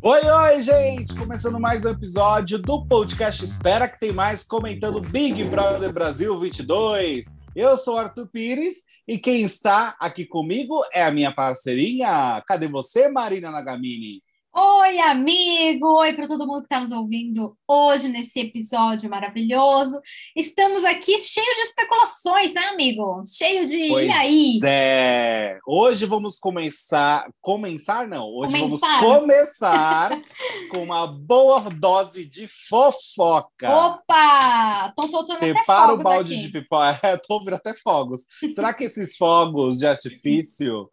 Oi, 0.00 0.20
oi, 0.30 0.62
gente! 0.62 1.12
Começando 1.16 1.58
mais 1.58 1.84
um 1.84 1.90
episódio 1.90 2.56
do 2.56 2.86
podcast 2.86 3.44
Espera 3.44 3.88
que 3.88 3.98
tem 3.98 4.12
mais 4.12 4.44
comentando 4.44 5.00
Big 5.00 5.42
Brother 5.44 5.92
Brasil 5.92 6.38
22. 6.38 7.26
Eu 7.56 7.76
sou 7.76 7.98
Arthur 7.98 8.28
Pires 8.28 8.84
e 9.08 9.18
quem 9.18 9.42
está 9.42 9.96
aqui 9.98 10.24
comigo 10.24 10.84
é 10.92 11.02
a 11.02 11.10
minha 11.10 11.32
parceirinha. 11.32 12.40
Cadê 12.46 12.68
você, 12.68 13.08
Marina 13.08 13.50
Nagamini? 13.50 14.22
Oi, 14.56 15.00
amigo! 15.00 15.98
Oi 15.98 16.12
para 16.12 16.28
todo 16.28 16.46
mundo 16.46 16.60
que 16.60 16.66
está 16.66 16.78
nos 16.78 16.92
ouvindo 16.92 17.56
hoje 17.66 18.06
nesse 18.08 18.38
episódio 18.38 19.10
maravilhoso. 19.10 20.00
Estamos 20.36 20.84
aqui 20.84 21.20
cheios 21.20 21.56
de 21.56 21.62
especulações, 21.62 22.54
né, 22.54 22.60
amigo? 22.66 23.20
Cheio 23.26 23.66
de. 23.66 23.88
Pois 23.88 24.06
e 24.06 24.10
aí? 24.12 24.60
É. 24.64 25.58
Hoje 25.66 26.06
vamos 26.06 26.38
começar. 26.38 27.28
Começar, 27.40 28.06
não. 28.06 28.28
Hoje 28.28 28.56
Começar. 28.56 29.00
vamos 29.00 29.20
começar 29.20 30.22
com 30.70 30.84
uma 30.84 31.04
boa 31.04 31.60
dose 31.62 32.24
de 32.24 32.46
fofoca. 32.46 33.68
Opa! 33.68 34.86
Estão 34.90 35.08
soltando 35.08 35.38
até 35.38 35.48
Separa 35.48 35.86
o 35.86 35.88
fogos 35.96 36.04
balde 36.04 36.34
aqui. 36.34 36.42
de 36.42 36.52
pipoca. 36.52 37.00
É, 37.02 37.16
tô 37.16 37.34
ouvindo 37.34 37.54
até 37.54 37.74
fogos. 37.74 38.20
Será 38.54 38.72
que 38.72 38.84
esses 38.84 39.16
fogos 39.16 39.78
de 39.78 39.86
artifício 39.86 40.88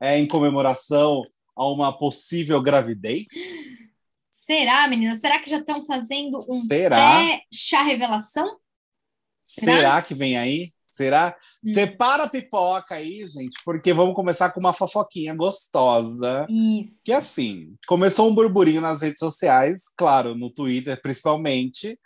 é 0.00 0.18
em 0.18 0.26
comemoração 0.26 1.22
a 1.54 1.66
uma 1.68 1.96
possível 1.96 2.60
gravidez? 2.62 3.26
Será, 4.46 4.86
menino? 4.88 5.14
Será 5.14 5.40
que 5.40 5.48
já 5.48 5.58
estão 5.58 5.82
fazendo 5.82 6.38
um 6.50 6.62
Será? 6.62 7.16
pré-chá 7.16 7.82
revelação? 7.82 8.58
Será? 9.44 9.76
Será? 9.76 10.02
que 10.02 10.14
vem 10.14 10.36
aí? 10.36 10.72
Será? 10.86 11.36
Hum. 11.64 11.72
Separa 11.72 12.22
a 12.22 12.28
pipoca 12.28 12.94
aí, 12.94 13.26
gente, 13.26 13.58
porque 13.64 13.92
vamos 13.92 14.14
começar 14.14 14.50
com 14.50 14.60
uma 14.60 14.72
fofoquinha 14.72 15.34
gostosa. 15.34 16.46
Isso. 16.48 17.00
Que 17.04 17.12
assim, 17.12 17.74
começou 17.86 18.30
um 18.30 18.34
burburinho 18.34 18.80
nas 18.80 19.02
redes 19.02 19.18
sociais, 19.18 19.82
claro, 19.96 20.36
no 20.36 20.50
Twitter 20.50 21.00
principalmente, 21.02 21.98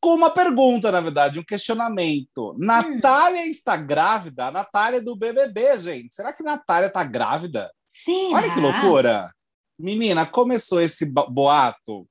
com 0.00 0.14
uma 0.14 0.30
pergunta, 0.30 0.90
na 0.90 1.00
verdade, 1.00 1.38
um 1.38 1.44
questionamento. 1.44 2.56
Natália 2.58 3.46
está 3.46 3.76
grávida? 3.76 4.46
A 4.46 4.50
Natália 4.50 4.96
é 4.96 5.02
do 5.02 5.14
BBB, 5.14 5.78
gente. 5.80 6.14
Será 6.14 6.32
que 6.32 6.42
Natália 6.42 6.86
está 6.86 7.04
grávida? 7.04 7.70
Será? 8.04 8.36
Olha 8.36 8.52
que 8.54 8.60
loucura! 8.60 9.32
Menina, 9.78 10.26
começou 10.26 10.80
esse 10.80 11.06
bo- 11.06 11.28
boato 11.30 12.06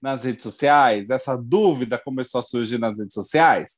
nas 0.00 0.24
redes 0.24 0.42
sociais, 0.42 1.10
essa 1.10 1.36
dúvida 1.36 1.98
começou 1.98 2.38
a 2.38 2.42
surgir 2.42 2.78
nas 2.78 2.98
redes 2.98 3.12
sociais 3.14 3.72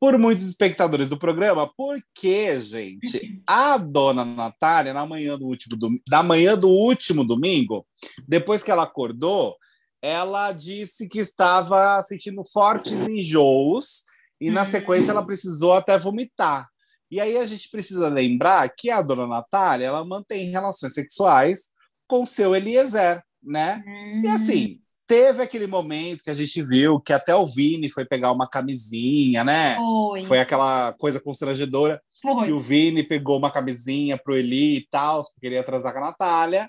por 0.00 0.18
muitos 0.18 0.46
espectadores 0.46 1.08
do 1.10 1.18
programa, 1.18 1.70
porque, 1.76 2.58
gente, 2.60 3.42
a 3.46 3.76
dona 3.78 4.24
Natália, 4.24 4.92
na 4.94 5.06
manhã 5.06 5.38
do 5.38 5.46
último 5.46 5.76
dom- 5.76 5.98
da 6.08 6.22
manhã 6.22 6.56
do 6.56 6.68
último 6.68 7.24
domingo, 7.24 7.86
depois 8.26 8.62
que 8.62 8.70
ela 8.70 8.82
acordou, 8.84 9.54
ela 10.02 10.52
disse 10.52 11.08
que 11.08 11.18
estava 11.18 12.02
sentindo 12.02 12.42
fortes 12.52 12.92
enjoos 12.92 14.04
e, 14.40 14.50
na 14.50 14.62
Hum. 14.62 14.66
sequência, 14.66 15.10
ela 15.10 15.24
precisou 15.24 15.72
até 15.74 15.98
vomitar. 15.98 16.68
E 17.10 17.20
aí 17.20 17.36
a 17.38 17.46
gente 17.46 17.68
precisa 17.70 18.08
lembrar 18.08 18.68
que 18.76 18.90
a 18.90 19.00
dona 19.02 19.26
Natália, 19.26 19.86
ela 19.86 20.04
mantém 20.04 20.50
relações 20.50 20.92
sexuais 20.94 21.66
com 22.08 22.26
seu 22.26 22.54
Eliezer, 22.54 23.22
né? 23.42 23.82
E 23.86 24.28
Hum, 24.28 24.32
assim, 24.34 24.80
teve 25.06 25.40
aquele 25.42 25.66
momento 25.68 26.22
que 26.24 26.30
a 26.30 26.34
gente 26.34 26.60
viu 26.62 27.00
que 27.00 27.12
até 27.12 27.34
o 27.34 27.46
Vini 27.46 27.88
foi 27.88 28.04
pegar 28.04 28.32
uma 28.32 28.48
camisinha, 28.48 29.44
né? 29.44 29.76
Foi. 29.76 30.24
Foi 30.24 30.40
aquela 30.40 30.92
coisa 30.94 31.20
constrangedora 31.20 32.00
Foi. 32.20 32.46
que 32.46 32.52
o 32.52 32.60
Vini 32.60 33.02
pegou 33.04 33.38
uma 33.38 33.50
camisinha 33.52 34.18
pro 34.18 34.36
Eli 34.36 34.78
e 34.78 34.86
tal, 34.90 35.22
porque 35.22 35.46
ele 35.46 35.54
ia 35.54 35.62
transar 35.62 35.92
com 35.92 35.98
a 36.00 36.06
Natália. 36.06 36.68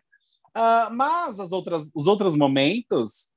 Ah, 0.54 0.90
mas 0.92 1.40
as 1.40 1.52
outras, 1.52 1.90
os 1.96 2.06
outros 2.08 2.36
momentos, 2.36 3.28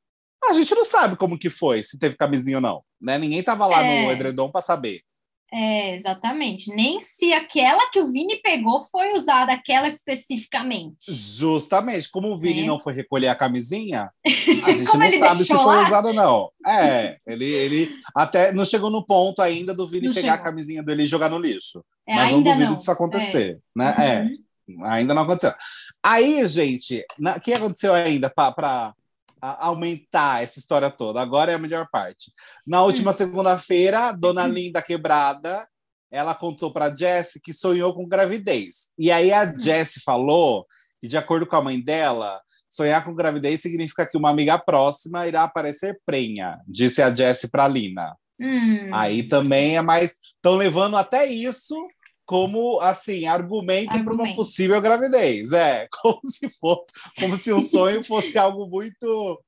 a 0.48 0.52
gente 0.54 0.74
não 0.74 0.84
sabe 0.84 1.16
como 1.16 1.38
que 1.38 1.50
foi, 1.50 1.82
se 1.82 1.98
teve 1.98 2.16
camisinha 2.16 2.58
ou 2.58 2.62
não, 2.62 2.82
né? 3.00 3.18
Ninguém 3.18 3.42
tava 3.42 3.66
lá 3.66 3.82
É. 3.82 4.04
no 4.06 4.12
edredom 4.12 4.50
para 4.50 4.62
saber. 4.62 5.00
É, 5.52 5.96
exatamente. 5.96 6.70
Nem 6.74 7.00
se 7.00 7.32
aquela 7.32 7.90
que 7.90 7.98
o 7.98 8.06
Vini 8.10 8.36
pegou 8.42 8.80
foi 8.88 9.12
usada, 9.14 9.52
aquela 9.52 9.88
especificamente. 9.88 11.12
Justamente, 11.12 12.08
como 12.10 12.28
o 12.32 12.38
Vini 12.38 12.62
É. 12.62 12.66
não 12.66 12.78
foi 12.78 12.92
recolher 12.92 13.28
a 13.28 13.34
camisinha, 13.34 14.10
a 14.24 14.70
gente 14.72 14.84
não 14.96 15.10
sabe 15.18 15.40
se 15.42 15.48
foi 15.48 15.56
lá? 15.76 15.82
usado 15.82 16.08
ou 16.08 16.14
não. 16.14 16.50
É, 16.66 17.18
ele, 17.26 17.44
ele 17.46 17.90
até 18.14 18.52
não 18.52 18.64
chegou 18.64 18.90
no 18.90 19.04
ponto 19.04 19.42
ainda 19.42 19.74
do 19.74 19.86
Vini 19.88 20.06
Não 20.08 20.14
pegar 20.14 20.34
chegou. 20.34 20.40
a 20.40 20.50
camisinha 20.50 20.82
dele 20.82 21.02
e 21.02 21.06
jogar 21.08 21.28
no 21.28 21.38
lixo. 21.38 21.84
É, 22.06 22.14
Mas 22.14 22.32
não 22.32 22.42
duvido 22.42 22.70
não. 22.70 22.76
disso 22.78 22.90
acontecer, 22.92 23.58
né? 23.74 23.94
É. 23.98 24.22
Uhum. 24.72 24.84
Ainda 24.86 25.12
não 25.14 25.22
aconteceu. 25.22 25.52
Aí, 26.02 26.46
gente, 26.46 27.04
na- 27.18 27.36
o 27.36 27.40
que 27.40 27.52
aconteceu 27.52 27.92
ainda 27.92 28.30
para 28.30 28.94
aumentar 29.40 30.42
essa 30.42 30.58
história 30.58 30.90
toda? 30.90 31.20
Agora 31.20 31.52
é 31.52 31.54
a 31.54 31.58
melhor 31.58 31.88
parte. 31.90 32.32
Na 32.66 32.82
última 32.82 33.12
segunda-feira, 33.12 34.12
Dona 34.12 34.46
Linda 34.46 34.82
Quebrada, 34.82 35.66
ela 36.10 36.34
contou 36.34 36.72
para 36.72 36.94
Jessie 36.94 37.40
que 37.40 37.52
sonhou 37.52 37.94
com 37.94 38.06
gravidez. 38.06 38.88
E 38.98 39.10
aí 39.10 39.32
a 39.32 39.44
Hum. 39.44 39.60
Jessie 39.60 40.02
falou 40.02 40.66
que, 41.00 41.06
de 41.06 41.16
acordo 41.16 41.46
com 41.46 41.56
a 41.56 41.62
mãe 41.62 41.80
dela, 41.80 42.40
sonhar 42.68 43.04
com 43.04 43.14
gravidez 43.14 43.60
significa 43.60 44.06
que 44.06 44.18
uma 44.18 44.30
amiga 44.30 44.58
próxima 44.58 45.26
irá 45.26 45.44
aparecer 45.44 45.98
prenha, 46.04 46.58
disse 46.66 47.00
a 47.00 47.14
Jessie 47.14 47.50
para 47.50 47.68
Lina. 47.68 48.16
Hum. 48.40 48.90
Aí 48.92 49.22
também 49.22 49.76
é 49.76 49.82
mais. 49.82 50.16
Estão 50.36 50.56
levando 50.56 50.96
até 50.96 51.26
isso 51.26 51.76
como 52.30 52.78
assim 52.80 53.26
argumento 53.26 53.88
para 53.88 53.98
uma 54.02 54.10
Argumento. 54.12 54.36
possível 54.36 54.80
gravidez. 54.80 55.50
É, 55.52 55.88
como 56.00 56.20
se 56.24 56.48
for, 56.48 56.84
como 57.18 57.36
se 57.36 57.52
um 57.52 57.60
sonho 57.60 58.04
fosse 58.04 58.38
algo 58.38 58.68
muito, 58.68 59.42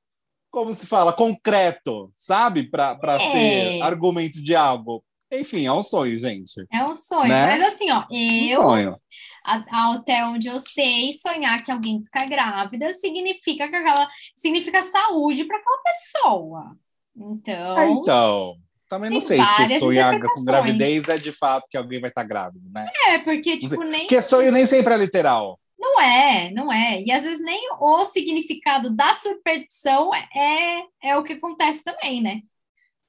como 0.51 0.73
se 0.73 0.85
fala, 0.85 1.13
concreto, 1.13 2.11
sabe? 2.13 2.63
Para 2.69 2.97
É. 3.21 3.31
ser 3.31 3.81
argumento 3.81 4.43
de 4.43 4.53
algo. 4.53 5.01
Enfim, 5.31 5.65
é 5.65 5.71
um 5.71 5.81
sonho, 5.81 6.19
gente. 6.19 6.65
É 6.71 6.83
um 6.85 6.93
sonho. 6.93 7.29
Né? 7.29 7.57
Mas 7.57 7.73
assim, 7.73 7.89
ó, 7.89 8.05
Um 8.11 8.47
eu, 8.49 8.61
sonho. 8.61 8.97
a- 9.45 9.63
a- 9.71 9.93
até 9.95 10.25
onde 10.25 10.47
eu 10.49 10.59
sei, 10.59 11.13
sonhar 11.13 11.63
que 11.63 11.71
alguém 11.71 12.03
fica 12.03 12.25
grávida 12.25 12.93
significa 12.95 13.69
que 13.69 13.75
aquela 13.77 14.09
significa 14.35 14.81
saúde 14.81 15.45
para 15.45 15.57
aquela 15.57 15.81
pessoa. 15.83 16.77
Então, 17.15 17.77
É, 17.77 17.89
então. 17.91 18.55
Também 18.87 19.09
não 19.09 19.21
sei 19.21 19.39
se 19.39 19.79
sonhar 19.79 20.19
com 20.19 20.43
gravidez 20.43 21.07
é 21.09 21.17
de 21.17 21.31
fato 21.31 21.65
que 21.69 21.77
alguém 21.77 21.99
vai 21.99 22.09
estar 22.09 22.23
grávido, 22.23 22.63
né? 22.71 22.87
é 23.07 23.19
porque 23.19 23.57
tipo 23.57 23.83
nem 23.83 24.01
Porque 24.01 24.21
sonho 24.21 24.51
nem 24.51 24.65
sempre 24.65 24.93
é 24.93 24.97
literal. 24.97 25.59
Não 25.79 25.99
é, 25.99 26.51
não 26.51 26.71
é. 26.71 27.01
E 27.01 27.11
às 27.11 27.23
vezes 27.23 27.43
nem 27.43 27.69
o 27.79 28.05
significado 28.05 28.95
da 28.95 29.13
superstição 29.15 30.13
é, 30.15 30.83
é 31.03 31.17
o 31.17 31.23
que 31.23 31.33
acontece 31.33 31.83
também, 31.83 32.21
né? 32.21 32.41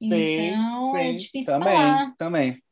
Sim, 0.02 0.48
então, 0.48 0.92
sim, 0.92 0.98
é 0.98 1.12
difícil 1.12 1.52
também, 1.52 1.74
falar. 1.74 2.14
também. 2.18 2.62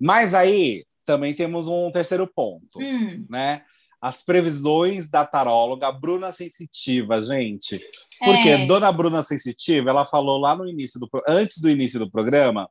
Mas 0.00 0.34
aí 0.34 0.84
também 1.04 1.34
temos 1.34 1.68
um 1.68 1.90
terceiro 1.90 2.26
ponto, 2.34 2.78
Hum, 2.80 3.26
né? 3.30 3.62
As 4.04 4.22
previsões 4.22 5.08
da 5.08 5.24
taróloga 5.24 5.90
Bruna 5.90 6.30
Sensitiva, 6.30 7.22
gente. 7.22 7.80
Porque 8.22 8.50
é, 8.50 8.66
Dona 8.66 8.92
Bruna 8.92 9.22
Sensitiva, 9.22 9.88
ela 9.88 10.04
falou 10.04 10.38
lá 10.38 10.54
no 10.54 10.68
início 10.68 11.00
do 11.00 11.08
antes 11.26 11.62
do 11.62 11.70
início 11.70 11.98
do 11.98 12.10
programa 12.10 12.68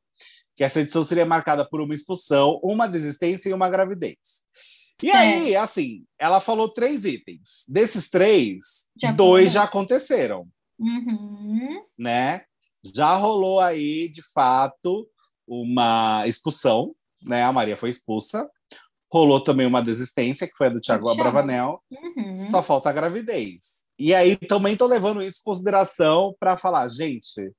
que 0.55 0.63
essa 0.63 0.81
edição 0.81 1.03
seria 1.03 1.25
marcada 1.25 1.67
por 1.67 1.81
uma 1.81 1.95
expulsão, 1.95 2.59
uma 2.61 2.85
desistência 2.85 3.49
e 3.49 3.53
uma 3.53 3.67
gravidez. 3.67 4.43
E 5.01 5.07
Certo. 5.07 5.17
aí, 5.17 5.55
assim, 5.55 6.03
ela 6.19 6.39
falou 6.39 6.69
três 6.69 7.03
itens. 7.03 7.65
Desses 7.67 8.11
três, 8.11 8.85
Já 8.95 9.11
dois 9.11 9.51
já 9.51 9.63
aconteceram 9.63 10.47
uhum, 10.77 11.83
né? 11.97 12.43
Já 12.93 13.15
rolou 13.15 13.59
aí, 13.59 14.07
de 14.07 14.21
fato, 14.33 15.09
uma 15.47 16.27
expulsão, 16.27 16.93
né? 17.23 17.43
A 17.43 17.51
Maria 17.51 17.75
foi 17.75 17.89
expulsa. 17.89 18.47
Rolou 19.13 19.39
também 19.39 19.67
uma 19.67 19.79
desistência, 19.79 20.47
que 20.47 20.57
foi 20.57 20.65
a 20.65 20.69
do 20.71 20.81
Thiago 20.81 21.05
Thiago. 21.05 21.21
Abravanel. 21.21 21.79
uhum. 21.91 22.35
Só 22.35 22.63
falta 22.63 22.89
a 22.89 22.93
gravidez. 22.93 23.83
E 23.99 24.11
aí 24.11 24.35
também 24.35 24.75
tô 24.75 24.87
levando 24.87 25.21
isso 25.21 25.41
em 25.41 25.43
consideração 25.43 26.35
para 26.39 26.57
falar, 26.57 26.89
gente, 26.89 27.53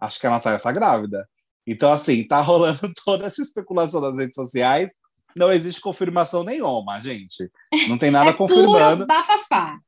acho 0.00 0.18
que 0.18 0.26
a 0.26 0.30
Natália 0.30 0.58
tá 0.58 0.72
grávida. 0.72 1.28
Então, 1.66 1.92
assim, 1.92 2.26
tá 2.26 2.40
rolando 2.40 2.80
toda 3.04 3.26
essa 3.26 3.42
especulação 3.42 4.00
nas 4.00 4.16
redes 4.16 4.34
sociais. 4.34 4.94
Não 5.36 5.52
existe 5.52 5.78
confirmação 5.78 6.42
nenhuma, 6.42 6.98
gente. 7.00 7.50
Não 7.86 7.98
tem 7.98 8.10
nada 8.10 8.30
é 8.30 8.32
confirmando 8.32 9.04
puro 9.04 9.06
bafafá. 9.06 9.78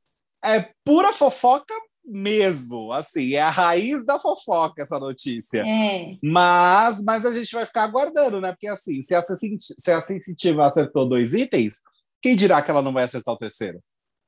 é 0.45 0.71
pura 0.85 1.11
fofoca 1.11 1.73
mesmo, 2.07 2.91
assim, 2.93 3.33
é 3.33 3.41
a 3.41 3.49
raiz 3.49 4.05
da 4.05 4.17
fofoca 4.17 4.81
essa 4.81 4.97
notícia. 4.97 5.61
É, 5.67 6.11
Mas, 6.23 7.03
mas 7.03 7.25
a 7.25 7.31
gente 7.31 7.53
vai 7.53 7.65
ficar 7.65 7.83
aguardando, 7.83 8.39
né? 8.39 8.51
Porque 8.51 8.67
assim, 8.67 9.01
se 9.01 9.13
a, 9.13 9.21
se 9.21 9.91
a 9.91 10.01
sensitiva 10.01 10.65
acertou 10.65 11.07
dois 11.07 11.33
itens, 11.33 11.81
quem 12.21 12.35
dirá 12.35 12.61
que 12.61 12.71
ela 12.71 12.81
não 12.81 12.93
vai 12.93 13.03
acertar 13.03 13.33
o 13.33 13.37
terceiro? 13.37 13.79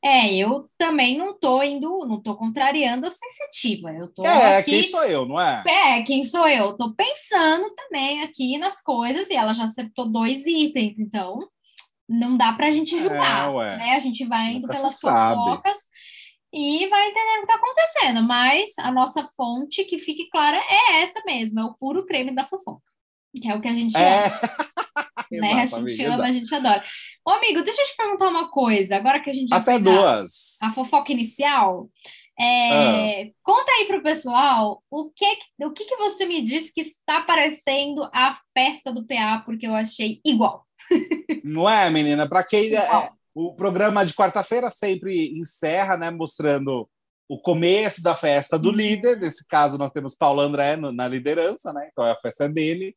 é, 0.04 0.34
eu 0.34 0.70
também 0.78 1.18
não 1.18 1.38
tô 1.38 1.62
indo, 1.62 2.06
não 2.08 2.22
tô 2.22 2.36
contrariando 2.36 3.06
a 3.06 3.12
sensitiva. 3.12 3.92
Eu 3.92 4.12
tô 4.14 4.26
é, 4.26 4.58
aqui. 4.58 4.72
quem 4.72 4.84
sou 4.84 5.04
eu, 5.04 5.26
não 5.26 5.40
é? 5.40 5.64
É, 5.68 6.02
quem 6.04 6.24
sou 6.24 6.48
eu? 6.48 6.76
Tô 6.78 6.94
pensando 6.94 7.70
também 7.76 8.22
aqui 8.24 8.58
nas 8.58 8.82
coisas 8.82 9.30
e 9.30 9.36
ela 9.36 9.54
já 9.54 9.66
acertou 9.66 10.10
dois 10.10 10.46
itens, 10.46 10.98
então 10.98 11.40
não 12.08 12.38
dá 12.38 12.54
pra 12.54 12.72
gente 12.72 12.98
julgar, 12.98 13.54
É, 13.54 13.78
né? 13.78 13.96
A 13.96 14.00
gente 14.00 14.26
vai 14.26 14.54
indo 14.54 14.62
Nunca 14.62 14.76
pelas 14.76 15.00
fofocas 15.00 15.78
e 16.54 16.88
vai 16.88 17.08
entendendo 17.10 17.38
o 17.38 17.42
que 17.42 17.48
tá 17.48 17.56
acontecendo. 17.56 18.24
Mas 18.24 18.70
a 18.80 18.92
nossa 18.92 19.24
fonte, 19.36 19.84
que 19.86 20.00
fique 20.00 20.30
clara, 20.30 20.58
é 20.58 21.02
essa 21.04 21.22
mesmo, 21.26 21.60
é 21.60 21.64
o 21.66 21.74
puro 21.76 22.06
creme 22.06 22.32
da 22.34 22.46
fofoca. 22.46 22.82
Que 23.42 23.50
é 23.50 23.56
o 23.56 23.62
que 23.62 23.68
a 23.68 23.74
gente 23.74 23.96
É. 23.98 24.26
ama, 24.26 24.40
né? 25.32 25.54
A 25.54 25.64
Exato, 25.64 25.88
gente 25.90 26.02
amiga, 26.02 26.16
ama, 26.16 26.24
a 26.26 26.30
exato. 26.30 26.34
gente 26.34 26.56
adora. 26.56 26.84
Ô, 27.26 27.30
amigo, 27.32 27.62
deixa 27.64 27.82
eu 27.82 27.86
te 27.86 27.96
perguntar 27.96 28.28
uma 28.30 28.50
coisa, 28.50 28.96
agora 28.96 29.20
que 29.20 29.30
a 29.30 29.34
gente 29.34 29.50
já 29.50 29.58
Até 29.58 29.74
a- 29.76 29.78
duas. 29.80 30.58
a 30.62 30.72
fofoca 30.72 31.12
inicial. 31.12 31.90
É, 32.42 33.32
Conta 33.44 33.70
aí 33.74 33.86
pro 33.86 34.02
pessoal 34.02 34.82
o 34.90 35.10
que, 35.12 35.26
o 35.62 35.72
que, 35.72 35.84
que 35.84 35.98
você 35.98 36.26
me 36.26 36.42
disse 36.42 36.72
que 36.74 36.82
está 36.82 37.22
parecendo 37.22 38.02
a 38.14 38.34
festa 38.58 38.94
do 38.94 39.06
PA, 39.06 39.44
porque 39.46 39.68
eu 39.68 39.76
achei 39.76 40.22
igual. 40.26 40.66
Não 41.44 41.70
é, 41.70 41.90
menina? 41.90 42.28
Para 42.28 42.44
quem 42.44 42.74
é, 42.74 42.84
Igual. 42.86 43.14
O 43.34 43.54
programa 43.56 44.06
de 44.06 44.14
quarta-feira 44.14 44.70
sempre 44.70 45.38
encerra, 45.38 45.96
né, 45.98 46.10
mostrando 46.12 46.90
o 47.28 47.40
começo 47.40 48.02
da 48.02 48.16
festa 48.16 48.58
do 48.58 48.70
Uhum. 48.70 48.76
líder. 48.76 49.18
Nesse 49.20 49.46
caso, 49.46 49.78
nós 49.78 49.92
temos 49.92 50.16
Paulo 50.16 50.42
André 50.42 50.76
no- 50.76 50.92
na 50.92 51.08
liderança, 51.08 51.72
né? 51.72 51.88
Então 51.92 52.04
a 52.04 52.16
festa 52.16 52.46
é 52.46 52.50
dele. 52.50 52.96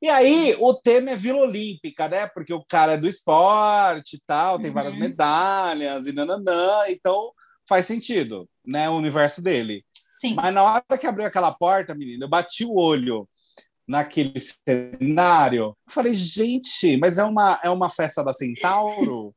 E 0.00 0.08
aí, 0.08 0.56
o 0.58 0.74
tema 0.74 1.10
é 1.10 1.16
Vila 1.16 1.40
Olímpica, 1.40 2.08
né? 2.08 2.26
Porque 2.26 2.52
o 2.54 2.64
cara 2.64 2.92
é 2.92 2.96
do 2.96 3.08
esporte 3.08 4.16
e 4.16 4.20
tal, 4.26 4.58
tem 4.58 4.70
várias 4.70 4.94
Uhum. 4.94 5.00
medalhas 5.00 6.06
e 6.06 6.12
nananã, 6.12 6.84
então 6.88 7.32
faz 7.68 7.86
sentido, 7.86 8.48
né? 8.64 8.88
O 8.88 8.94
universo 8.96 9.42
dele. 9.42 9.84
Sim. 10.20 10.34
Mas 10.34 10.52
na 10.54 10.62
hora 10.62 10.98
que 10.98 11.06
abriu 11.06 11.26
aquela 11.26 11.52
porta, 11.52 11.94
menina, 11.94 12.24
eu 12.24 12.28
bati 12.28 12.64
o 12.64 12.76
olho 12.78 13.28
naquele 13.86 14.34
cenário. 14.40 15.62
Eu 15.86 15.92
falei, 15.92 16.14
gente, 16.14 16.96
mas 16.98 17.18
é 17.18 17.24
uma, 17.24 17.60
é 17.62 17.70
uma 17.70 17.88
festa 17.88 18.24
da 18.24 18.32
Centauro? 18.32 19.34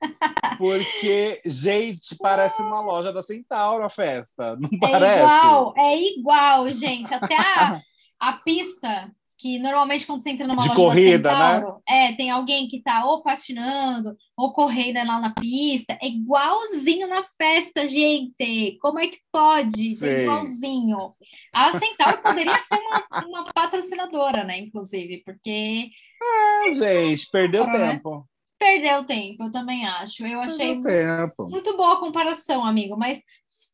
Porque, 0.58 1.42
gente, 1.46 2.16
parece 2.20 2.62
uma 2.62 2.82
loja 2.82 3.14
da 3.14 3.22
Centauro 3.22 3.84
a 3.84 3.90
festa, 3.90 4.56
não 4.58 4.70
É 4.84 4.90
parece? 4.92 5.20
igual, 5.24 5.74
é 5.78 6.02
igual, 6.02 6.70
gente. 6.70 7.14
Até 7.14 7.36
a, 7.38 7.82
a 8.20 8.34
pista, 8.34 9.12
que 9.40 9.58
normalmente 9.58 10.06
quando 10.06 10.22
você 10.22 10.32
entra 10.32 10.46
numa 10.46 10.62
De 10.62 10.68
loja 10.68 10.76
corrida, 10.82 11.30
da 11.32 11.56
Centauro, 11.56 11.82
é, 11.88 12.14
tem 12.14 12.30
alguém 12.30 12.68
que 12.68 12.82
tá 12.82 13.06
ou 13.06 13.24
patinando, 13.24 14.18
ou 14.36 14.52
correndo 14.52 14.98
lá 14.98 15.18
na 15.18 15.34
pista. 15.34 15.98
É 16.02 16.08
igualzinho 16.08 17.08
na 17.08 17.24
festa, 17.42 17.88
gente. 17.88 18.78
Como 18.82 19.00
é 19.00 19.08
que 19.08 19.18
pode? 19.32 19.98
É 20.06 20.24
igualzinho. 20.24 21.14
A 21.54 21.72
Centauro 21.80 22.22
poderia 22.22 22.54
ser 22.54 22.76
uma, 22.76 23.26
uma 23.28 23.46
patrocinadora, 23.54 24.44
né? 24.44 24.60
Inclusive, 24.60 25.24
porque 25.24 25.90
Ah, 26.22 26.74
gente, 26.74 27.30
perdeu 27.32 27.66
né? 27.66 27.94
tempo. 27.94 28.28
perdeu 28.60 29.06
tempo, 29.06 29.46
eu 29.46 29.52
também 29.52 29.86
acho. 29.86 30.28
Eu 30.28 30.42
achei 30.42 30.82
tempo. 30.82 31.50
muito 31.50 31.78
boa 31.78 31.94
a 31.94 32.00
comparação, 32.00 32.66
amigo. 32.66 32.98
Mas 32.98 33.22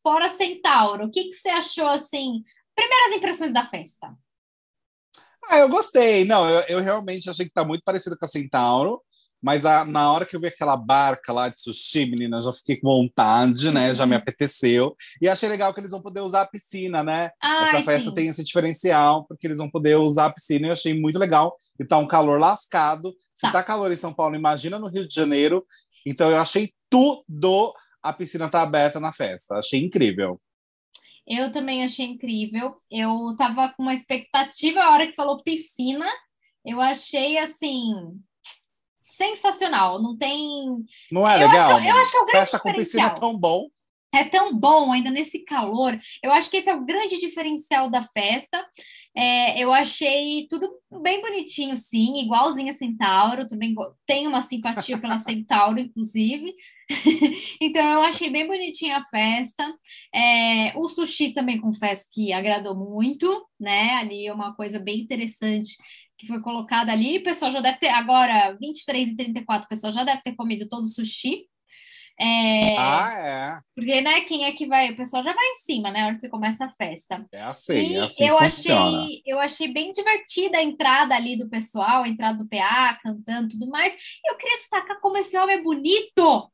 fora 0.00 0.28
Centauro, 0.28 1.06
o 1.06 1.10
que, 1.10 1.24
que 1.24 1.34
você 1.34 1.48
achou 1.48 1.88
assim? 1.88 2.44
Primeiras 2.72 3.16
impressões 3.16 3.52
da 3.52 3.66
festa. 3.66 4.14
Ah, 5.48 5.58
eu 5.58 5.68
gostei. 5.68 6.24
Não, 6.24 6.48
eu, 6.48 6.60
eu 6.68 6.80
realmente 6.80 7.28
achei 7.30 7.44
que 7.46 7.52
tá 7.52 7.64
muito 7.64 7.82
parecido 7.84 8.16
com 8.18 8.24
a 8.24 8.28
Centauro. 8.28 9.00
Mas 9.42 9.66
a- 9.66 9.84
na 9.84 10.10
hora 10.10 10.24
que 10.24 10.34
eu 10.34 10.40
vi 10.40 10.48
aquela 10.48 10.76
barca 10.76 11.32
lá 11.32 11.48
de 11.48 11.60
sushi, 11.60 12.06
menina, 12.06 12.42
já 12.42 12.52
fiquei 12.52 12.76
com 12.80 12.88
vontade, 12.88 13.70
né? 13.70 13.94
Já 13.94 14.06
me 14.06 14.16
apeteceu. 14.16 14.96
E 15.20 15.28
achei 15.28 15.48
legal 15.48 15.72
que 15.74 15.78
eles 15.78 15.90
vão 15.90 16.00
poder 16.02 16.20
usar 16.20 16.40
a 16.42 16.46
piscina, 16.46 17.04
né? 17.04 17.30
Essa 17.40 17.76
Ai, 17.76 17.82
festa 17.84 18.08
sim. 18.08 18.14
tem 18.14 18.28
esse 18.28 18.42
diferencial, 18.42 19.24
porque 19.28 19.46
eles 19.46 19.58
vão 19.58 19.70
poder 19.70 19.96
usar 19.96 20.26
a 20.26 20.32
piscina. 20.32 20.66
E 20.66 20.68
eu 20.70 20.72
achei 20.72 20.98
muito 20.98 21.18
legal. 21.18 21.54
E 21.78 21.84
tá 21.84 21.98
um 21.98 22.08
calor 22.08 22.40
lascado. 22.40 23.12
Se 23.32 23.42
Tá. 23.42 23.52
tá 23.52 23.62
calor 23.62 23.92
em 23.92 23.96
São 23.96 24.12
Paulo, 24.12 24.34
imagina 24.34 24.78
no 24.78 24.88
Rio 24.88 25.06
de 25.06 25.14
Janeiro. 25.14 25.64
Então 26.04 26.30
eu 26.30 26.38
achei 26.38 26.72
tudo 26.90 27.72
a 28.02 28.12
piscina 28.12 28.48
tá 28.48 28.62
aberta 28.62 28.98
na 28.98 29.12
festa. 29.12 29.56
Achei 29.56 29.80
incrível. 29.84 30.40
Eu 31.26 31.50
também 31.52 31.84
achei 31.84 32.06
incrível. 32.06 32.76
Eu 32.90 33.34
tava 33.36 33.70
com 33.76 33.82
uma 33.82 33.94
expectativa 33.94 34.80
a 34.80 34.90
hora 34.92 35.06
que 35.06 35.14
falou 35.14 35.42
piscina. 35.42 36.06
Eu 36.64 36.80
achei 36.80 37.36
assim 37.38 37.92
sensacional. 39.04 40.00
Não 40.02 40.16
tem. 40.16 40.84
Não 41.10 41.26
é 41.28 41.42
Eu 41.42 41.48
acho 41.48 41.52
legal? 41.52 41.66
que- 41.68 41.72
eu 41.74 41.78
menina? 41.80 42.00
acho 42.00 42.10
que 42.10 42.16
é 42.16 42.20
o 42.20 42.24
grande 42.24 42.38
Festa 42.40 42.58
com 42.60 42.72
piscina 42.74 43.06
é 43.06 43.10
tão 43.10 43.36
bom. 43.38 43.66
É 44.16 44.24
tão 44.24 44.58
bom 44.58 44.92
ainda 44.92 45.10
nesse 45.10 45.40
calor. 45.40 45.98
Eu 46.22 46.32
acho 46.32 46.50
que 46.50 46.56
esse 46.56 46.70
é 46.70 46.74
o 46.74 46.84
grande 46.84 47.18
diferencial 47.18 47.90
da 47.90 48.02
festa. 48.02 48.66
É, 49.14 49.58
eu 49.62 49.72
achei 49.72 50.46
tudo 50.48 50.70
bem 51.02 51.20
bonitinho, 51.20 51.76
sim, 51.76 52.22
igualzinho 52.24 52.70
a 52.70 52.72
Centauro. 52.72 53.46
Também 53.46 53.74
tenho 54.06 54.30
uma 54.30 54.42
simpatia 54.42 54.98
pela 54.98 55.18
Centauro, 55.18 55.78
inclusive. 55.78 56.54
então, 57.60 57.82
eu 57.82 58.02
achei 58.02 58.30
bem 58.30 58.46
bonitinha 58.46 58.98
a 58.98 59.04
festa. 59.04 59.74
É, 60.14 60.72
o 60.78 60.88
sushi 60.88 61.34
também 61.34 61.60
confesso 61.60 62.08
que 62.10 62.32
agradou 62.32 62.74
muito, 62.74 63.46
né? 63.60 63.94
Ali 63.94 64.26
é 64.26 64.32
uma 64.32 64.54
coisa 64.54 64.78
bem 64.78 65.00
interessante 65.00 65.76
que 66.18 66.26
foi 66.26 66.40
colocada 66.40 66.92
ali. 66.92 67.18
O 67.18 67.24
pessoal 67.24 67.50
já 67.50 67.60
deve 67.60 67.78
ter, 67.78 67.88
agora, 67.88 68.56
23 68.58 69.10
e 69.10 69.16
34, 69.16 69.66
o 69.66 69.68
pessoal 69.68 69.92
já 69.92 70.04
deve 70.04 70.22
ter 70.22 70.34
comido 70.34 70.68
todo 70.68 70.84
o 70.84 70.88
sushi. 70.88 71.46
É, 72.18 72.76
Ah, 72.78 73.60
porque, 73.74 74.00
né, 74.00 74.22
quem 74.22 74.44
é 74.44 74.52
que 74.52 74.66
vai? 74.66 74.90
O 74.92 74.96
pessoal 74.96 75.22
já 75.22 75.34
vai 75.34 75.44
em 75.44 75.54
cima, 75.56 75.90
né? 75.90 76.00
Na 76.00 76.06
hora 76.06 76.16
que 76.18 76.28
começa 76.28 76.64
a 76.64 76.68
festa. 76.70 77.26
é. 77.32 77.36
É 77.38 77.42
assim, 77.42 77.74
e 77.74 77.96
é 77.96 78.00
assim 78.00 78.26
eu 78.26 78.38
funciona. 78.38 79.02
achei, 79.02 79.22
eu 79.26 79.38
achei 79.38 79.72
bem 79.72 79.92
divertida 79.92 80.56
a 80.58 80.62
entrada 80.62 81.14
ali 81.14 81.36
do 81.36 81.48
pessoal, 81.48 82.02
a 82.04 82.08
entrada 82.08 82.38
do 82.38 82.48
PA, 82.48 82.98
cantando 83.02 83.48
e 83.48 83.50
tudo 83.50 83.68
mais. 83.68 83.94
Eu 84.26 84.36
queria 84.36 84.56
destacar 84.56 84.98
como 85.00 85.18
esse 85.18 85.36
homem 85.38 85.56
é 85.56 85.62
bonito! 85.62 86.50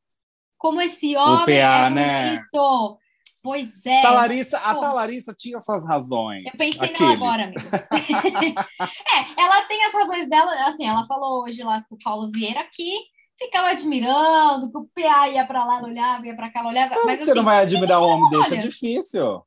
Como 0.58 0.80
esse 0.80 1.16
homem 1.16 1.46
PA, 1.46 1.86
é 1.86 1.90
né? 1.90 2.30
bonito! 2.36 2.98
Pois 3.42 3.84
é. 3.84 4.02
Talarissa, 4.02 4.58
a. 4.58 4.74
Talarissa 4.76 5.34
tinha 5.36 5.60
suas 5.60 5.84
razões. 5.86 6.44
Eu 6.46 6.52
pensei 6.52 6.88
Aqueles. 6.88 7.00
nela 7.00 7.12
agora, 7.14 7.42
amigo. 7.44 7.60
é, 8.80 9.40
ela 9.42 9.62
tem 9.62 9.84
as 9.84 9.92
razões 9.92 10.28
dela, 10.28 10.52
assim, 10.68 10.86
ela 10.86 11.04
falou 11.06 11.42
hoje 11.42 11.62
lá 11.64 11.84
com 11.88 11.96
o 11.96 11.98
Paulo 11.98 12.30
Vieira 12.32 12.64
que 12.72 12.94
ficava 13.44 13.68
admirando, 13.68 14.70
que 14.70 14.78
o 14.78 14.88
PA 14.94 15.28
ia 15.28 15.46
pra 15.46 15.64
lá, 15.64 15.82
olhava, 15.82 16.26
ia 16.26 16.34
pra 16.34 16.50
cá, 16.50 16.66
olhava. 16.66 16.94
Como 16.94 17.06
mas 17.06 17.18
que 17.18 17.24
você 17.24 17.30
assim, 17.30 17.38
não 17.38 17.44
vai 17.44 17.62
admirar 17.62 18.00
um 18.00 18.04
homem 18.04 18.30
desse? 18.30 18.54
É 18.54 18.56
difícil. 18.58 19.42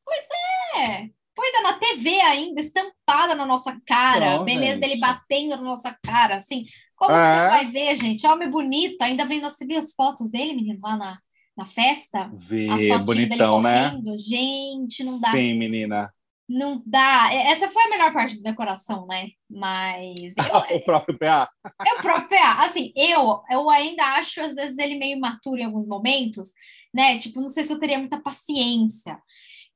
É. 0.78 1.10
Pois 1.36 1.54
é, 1.54 1.62
na 1.62 1.74
TV 1.74 2.22
ainda, 2.22 2.62
estampada 2.62 3.36
na 3.36 3.46
nossa 3.46 3.78
cara, 3.86 4.38
Não, 4.38 4.46
beleza 4.46 4.74
gente. 4.74 4.80
dele 4.80 5.00
batendo 5.00 5.58
na 5.58 5.62
nossa 5.62 5.98
cara, 6.04 6.38
assim. 6.38 6.66
Como 6.96 7.12
É. 7.12 7.16
você 7.16 7.50
vai 7.50 7.66
ver, 7.68 7.98
gente? 8.00 8.26
Homem 8.26 8.50
bonito, 8.50 9.02
ainda 9.02 9.26
vendo, 9.26 9.44
você 9.50 9.66
viu 9.66 9.78
as 9.78 9.94
fotos 9.94 10.32
dele, 10.32 10.54
menino, 10.54 10.80
lá 10.82 10.96
na, 10.96 11.18
na 11.58 11.66
festa? 11.66 12.30
Vê, 12.34 12.68
bonitão, 13.00 13.62
né? 13.62 14.00
Gente, 14.18 15.04
não 15.04 15.20
dá. 15.20 15.32
Sim, 15.32 15.56
menina. 15.56 16.14
Não 16.48 16.82
dá. 16.86 17.34
E- 17.34 17.52
Essa 17.52 17.68
foi 17.70 17.84
a 17.84 17.90
melhor 17.90 18.14
parte 18.14 18.42
da 18.42 18.52
decoração, 18.52 19.08
né? 19.08 19.30
Mas 19.50 20.16
eu, 20.20 20.26
o 20.78 20.86
próprio 20.86 21.18
PA. 21.18 21.50
é 21.88 21.94
o 21.94 22.02
próprio 22.02 22.30
PA. 22.30 22.64
Assim, 22.66 22.92
eu, 22.96 23.42
eu 23.50 23.70
ainda 23.70 24.04
acho, 24.18 24.40
às 24.42 24.54
vezes, 24.56 24.78
ele 24.78 25.00
meio 25.00 25.18
imaturo 25.18 25.58
em 25.60 25.66
alguns 25.66 25.88
momentos, 25.88 26.52
né? 26.94 27.18
Tipo, 27.18 27.42
não 27.42 27.50
sei 27.50 27.64
se 27.66 27.74
eu 27.74 27.80
teria 27.80 27.98
muita 27.98 28.20
paciência. 28.22 29.18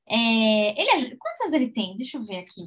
É, 0.07 0.79
ele, 0.79 0.89
é- 1.05 1.15
quantos 1.17 1.41
anos 1.41 1.53
ele 1.53 1.69
tem? 1.71 1.95
Deixa 1.95 2.17
eu 2.17 2.23
ver 2.23 2.37
aqui. 2.39 2.61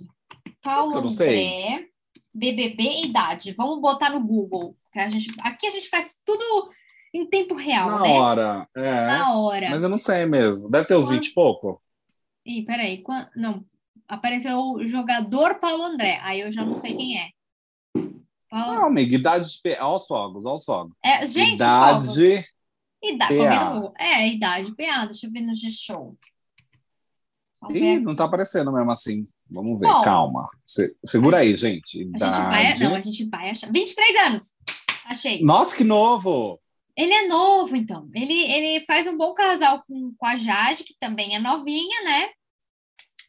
Paulo 0.62 0.96
Eu 0.96 1.02
não 1.02 1.10
sei. 1.10 1.28
André, 1.74 1.86
BBB 2.34 2.82
e 2.82 3.04
idade. 3.06 3.52
Vamos 3.52 3.80
botar 3.80 4.10
no 4.10 4.20
Google. 4.24 4.76
Que 4.92 4.98
a 4.98 5.08
gente, 5.08 5.30
aqui 5.40 5.66
a 5.66 5.70
gente 5.70 5.88
faz 5.88 6.16
tudo 6.24 6.68
em 7.14 7.26
tempo 7.26 7.54
real, 7.54 7.86
Na 7.88 8.00
né? 8.00 8.08
hora. 8.18 8.68
É. 8.76 9.06
Na 9.06 9.34
hora. 9.36 9.70
Mas 9.70 9.82
eu 9.82 9.88
não 9.88 9.98
sei 9.98 10.24
mesmo. 10.26 10.68
Deve 10.70 10.86
ter 10.86 10.96
uns 10.96 11.06
Quando- 11.06 11.14
20 11.14 11.26
e 11.28 11.34
pouco. 11.34 11.82
Ih, 12.44 12.62
peraí. 12.64 13.02
Não, 13.36 13.64
apareceu 14.08 14.58
o 14.58 14.86
jogador 14.86 15.56
Paulo 15.56 15.82
André. 15.82 16.18
Aí 16.22 16.40
eu 16.40 16.52
já 16.52 16.64
não 16.64 16.76
sei 16.76 16.94
quem 16.96 17.18
é. 17.18 17.28
Paulo- 18.50 18.74
Não, 18.74 18.84
amiga, 18.86 19.14
idade 19.16 19.48
de 19.50 19.60
PA. 19.62 19.86
Olha 19.86 19.96
os 19.96 20.06
fogos, 20.06 20.44
olha 20.46 20.54
os 20.56 20.64
fogos. 20.64 20.96
É, 21.04 21.26
gente, 21.26 21.58
fogos. 21.62 22.16
idade. 22.18 22.44
Idade, 23.02 23.36
PA. 23.36 23.92
É, 23.98 24.28
idade 24.28 24.74
PA. 24.76 25.04
Deixa 25.06 25.26
eu 25.26 25.30
ver 25.32 25.40
no 25.40 25.54
G-Show. 25.54 26.16
Ih, 27.70 28.00
não 28.00 28.14
tá 28.16 28.24
aparecendo 28.24 28.72
mesmo 28.72 28.90
assim. 28.90 29.24
Vamos 29.48 29.78
ver, 29.78 29.86
Bom. 29.86 30.02
calma. 30.02 30.48
Se- 30.66 30.96
segura 31.04 31.38
aí, 31.38 31.56
gente. 31.56 32.00
A 32.00 32.02
Idade. 32.02 32.36
gente 32.36 32.44
vai. 32.46 32.78
Não, 32.78 32.94
a 32.96 33.00
gente 33.00 33.24
vai 33.28 33.50
achar. 33.50 33.70
23 33.72 34.16
anos! 34.26 34.42
Achei. 35.06 35.42
Nossa, 35.44 35.76
que 35.76 35.84
novo! 35.84 36.60
Ele 36.96 37.12
é 37.12 37.26
novo, 37.28 37.74
então. 37.76 38.08
Ele, 38.14 38.34
ele 38.34 38.84
faz 38.84 39.06
um 39.06 39.16
bom 39.16 39.32
casal 39.32 39.82
com, 39.86 40.12
com 40.18 40.26
a 40.26 40.34
Jade, 40.36 40.84
que 40.84 40.94
também 40.98 41.34
é 41.36 41.38
novinha, 41.38 42.02
né? 42.04 42.30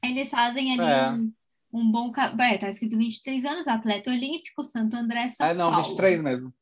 Eles 0.03 0.29
fazem 0.29 0.73
ali 0.79 0.91
É. 0.91 1.09
um, 1.11 1.31
um 1.71 1.91
bom 1.91 2.11
casal. 2.11 2.37
Tá 2.59 2.69
escrito 2.69 2.97
23 2.97 3.45
anos, 3.45 3.67
atleta 3.67 4.11
olímpico, 4.11 4.63
Santo 4.63 4.95
André, 4.95 5.29
São 5.29 5.45
É, 5.47 5.53
não, 5.53 5.71
Paulo. 5.71 5.85
23 5.85 6.21
mesmo. 6.23 6.53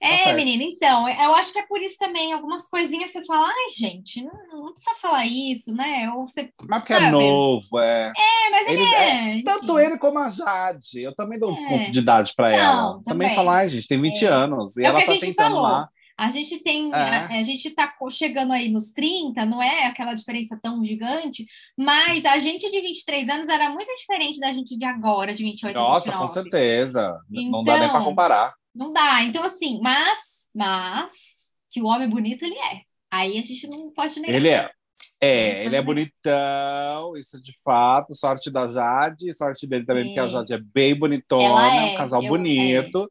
É, 0.00 0.24
Tá 0.24 0.32
menina, 0.34 0.62
então, 0.64 1.08
eu 1.08 1.34
acho 1.34 1.50
que 1.50 1.58
é 1.58 1.66
por 1.66 1.80
isso 1.80 1.96
também, 1.98 2.30
algumas 2.34 2.68
coisinhas 2.68 3.10
você 3.10 3.24
fala, 3.24 3.46
ai, 3.48 3.68
gente, 3.74 4.22
não, 4.22 4.64
não 4.64 4.72
precisa 4.72 4.94
falar 5.00 5.24
isso, 5.26 5.72
né? 5.72 6.10
Ou 6.14 6.26
você. 6.26 6.50
Mas 6.68 6.80
porque 6.80 6.92
Sabe? 6.92 7.06
é 7.06 7.10
novo, 7.10 7.78
é. 7.80 8.12
É, 8.14 8.50
mas 8.50 8.68
ele, 8.68 8.82
Ele- 8.82 8.94
é. 8.94 9.28
enfim. 9.36 9.44
Tanto 9.44 9.78
ele 9.78 9.96
como 9.96 10.18
a 10.18 10.28
Jade. 10.28 11.00
Eu 11.00 11.14
também 11.14 11.38
dou 11.38 11.50
um 11.50 11.54
É. 11.54 11.56
desconto 11.56 11.90
de 11.90 11.98
idade 11.98 12.34
pra 12.36 12.50
Não, 12.50 12.56
ela. 12.58 12.92
Também, 13.02 13.28
também. 13.28 13.34
falar, 13.34 13.56
ai, 13.60 13.68
gente, 13.68 13.88
tem 13.88 13.98
20 14.00 14.26
É. 14.26 14.28
anos. 14.28 14.76
E 14.76 14.82
É 14.84 14.84
o 14.84 14.86
ela 14.88 14.98
que 14.98 15.04
a 15.04 15.06
tá 15.06 15.12
gente 15.14 15.26
tentando 15.26 15.54
falou. 15.54 15.62
lá. 15.62 15.88
A 16.16 16.30
gente 16.30 16.62
tem, 16.62 16.92
É. 16.92 16.96
a, 16.96 17.26
a 17.40 17.42
gente 17.42 17.70
tá 17.70 17.92
chegando 18.10 18.52
aí 18.52 18.68
nos 18.70 18.92
30, 18.92 19.44
não 19.46 19.60
é 19.60 19.86
aquela 19.86 20.14
diferença 20.14 20.56
tão 20.62 20.84
gigante, 20.84 21.44
mas 21.76 22.24
a 22.24 22.38
gente 22.38 22.70
de 22.70 22.80
23 22.80 23.28
anos 23.28 23.48
era 23.48 23.68
muito 23.70 23.88
diferente 23.96 24.38
da 24.38 24.52
gente 24.52 24.76
de 24.78 24.84
agora, 24.84 25.34
de 25.34 25.42
28 25.42 25.74
e 25.74 25.78
Nossa, 25.78 26.10
29. 26.12 26.22
com 26.22 26.28
certeza. 26.32 27.18
Não 27.28 27.64
dá 27.64 27.78
nem 27.78 27.88
para 27.88 27.98
Então- 27.98 28.04
comparar. 28.04 28.54
Não 28.74 28.92
dá. 28.92 29.22
Então, 29.22 29.42
assim, 29.44 29.80
mas, 29.82 30.18
mas 30.54 31.12
que 31.70 31.82
o 31.82 31.86
homem 31.86 32.08
bonito 32.08 32.44
ele 32.44 32.56
é. 32.58 32.80
Aí 33.10 33.38
a 33.38 33.42
gente 33.42 33.66
não 33.66 33.90
pode 33.92 34.18
negar. 34.20 34.34
Ele 34.36 34.48
é. 34.48 34.70
É, 35.20 35.64
ele 35.64 35.74
é 35.76 35.80
bonitão, 35.82 37.16
isso 37.16 37.40
de 37.40 37.52
fato. 37.62 38.14
Sorte 38.14 38.50
da 38.50 38.68
Jade, 38.68 39.32
sorte 39.36 39.66
dele 39.66 39.84
também, 39.86 40.04
porque 40.06 40.20
a 40.20 40.24
É. 40.26 40.28
Jade 40.28 40.52
é 40.52 40.58
bem 40.58 40.94
bonitona, 40.94 41.74
é 41.74 41.90
é, 41.90 41.92
um 41.92 41.96
casal 41.96 42.22
eu- 42.22 42.28
bonito. 42.28 43.10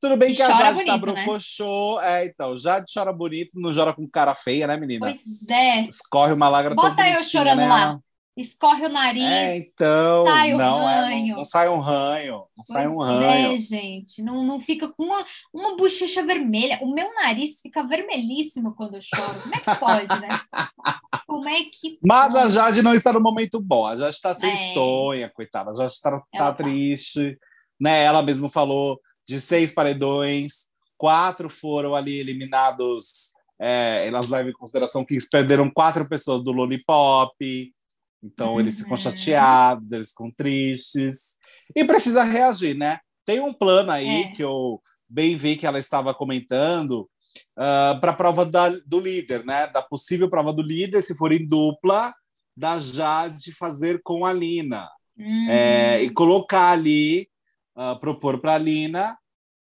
Tudo 0.00 0.16
bem 0.16 0.34
que 0.34 0.40
a 0.40 0.48
Jade 0.48 0.84
tá 0.84 0.96
bonito, 0.96 1.12
né? 1.14 1.24
brocochô. 1.24 2.00
É, 2.00 2.24
então, 2.24 2.58
Jade 2.58 2.90
chora 2.92 3.12
bonito, 3.12 3.50
não 3.54 3.74
chora 3.74 3.92
com 3.92 4.08
cara 4.08 4.34
feia, 4.34 4.66
né, 4.66 4.76
menina? 4.76 5.06
Pois 5.06 5.48
é. 5.50 5.82
Escorre 5.82 6.32
uma 6.32 6.48
lágrima 6.48 6.80
Bota 6.80 7.06
eu 7.08 7.22
chorando 7.22 7.58
né? 7.58 7.68
lá. 7.68 8.00
Escorre 8.36 8.86
o 8.86 8.88
nariz. 8.88 9.22
É, 9.22 9.58
então, 9.58 10.24
sai 10.24 10.54
o 10.54 10.56
não, 10.56 10.88
é, 10.88 10.94
ranho. 10.94 11.26
não, 11.28 11.36
não 11.36 11.44
sai 11.44 11.68
um 11.68 11.78
ranho, 11.78 12.44
não 12.56 12.64
sai 12.64 12.88
um 12.88 12.94
Pois 12.94 13.08
ranho. 13.08 13.52
É, 13.52 13.58
gente, 13.58 14.22
não, 14.22 14.42
não 14.42 14.60
fica 14.60 14.88
com 14.88 15.02
uma, 15.02 15.26
uma 15.52 15.76
bochecha 15.76 16.24
vermelha. 16.24 16.78
O 16.80 16.94
meu 16.94 17.12
nariz 17.14 17.60
fica 17.60 17.82
vermelhíssimo 17.82 18.74
quando 18.74 18.94
eu 18.94 19.02
choro. 19.02 19.42
Como 19.42 19.54
é 19.54 19.58
que 19.58 19.74
pode, 19.78 20.20
né? 20.20 20.28
Como 21.26 21.48
é 21.48 21.64
que 21.64 21.98
Mas 22.02 22.34
a 22.34 22.42
pode? 22.42 22.54
Jade 22.54 22.82
não 22.82 22.94
está 22.94 23.12
no 23.12 23.20
momento 23.20 23.60
bom. 23.60 23.84
A 23.84 23.96
Jade 23.96 24.14
está 24.14 24.34
tristonha, 24.34 25.28
coitada. 25.28 25.72
A 25.72 25.74
Jade 25.74 25.92
está, 25.92 26.10
tá 26.10 26.24
É. 26.32 26.38
Ela 26.38 26.52
tá. 26.52 26.64
triste. 26.64 27.38
Né? 27.78 28.04
Ela 28.04 28.22
mesmo 28.22 28.48
falou 28.48 28.98
de 29.26 29.40
seis 29.40 29.72
paredões, 29.72 30.66
quatro 30.96 31.48
foram 31.48 31.94
ali 31.94 32.18
eliminados. 32.18 33.32
É, 33.58 34.06
elas 34.06 34.28
levam 34.28 34.50
em 34.50 34.54
consideração 34.54 35.04
que 35.04 35.14
eles 35.14 35.28
perderam 35.28 35.70
quatro 35.70 36.08
pessoas 36.08 36.42
do 36.42 36.52
Lollipop. 36.52 37.34
Então 38.22 38.58
eles 38.60 38.78
ficam 38.78 38.92
Uhum. 38.92 38.96
chateados, 38.96 39.92
eles 39.92 40.10
ficam 40.10 40.30
tristes. 40.30 41.36
E 41.74 41.84
precisa 41.84 42.22
reagir, 42.24 42.74
né? 42.76 42.98
Tem 43.24 43.40
um 43.40 43.52
plano 43.52 43.90
aí 43.92 44.22
É. 44.24 44.28
que 44.32 44.42
eu 44.42 44.80
bem 45.08 45.36
vi 45.36 45.56
que 45.56 45.66
ela 45.66 45.78
estava 45.78 46.12
comentando 46.14 47.08
para 47.54 48.10
a 48.10 48.14
prova 48.16 48.44
da- 48.44 48.68
do 48.86 48.98
líder, 48.98 49.44
né? 49.44 49.66
Da 49.68 49.80
possível 49.82 50.28
prova 50.28 50.52
do 50.52 50.62
líder, 50.62 51.00
se 51.02 51.16
for 51.16 51.32
em 51.32 51.46
dupla, 51.46 52.12
da 52.56 52.78
Jade 52.78 53.52
fazer 53.52 54.00
com 54.02 54.24
a 54.24 54.32
Lina. 54.32 54.88
Uhum. 55.16 55.48
É, 55.48 56.02
e 56.02 56.10
colocar 56.10 56.70
ali, 56.72 57.28
ah, 57.82 57.96
propor 57.96 58.42
para 58.42 58.56
a 58.56 58.58
Lina 58.58 59.16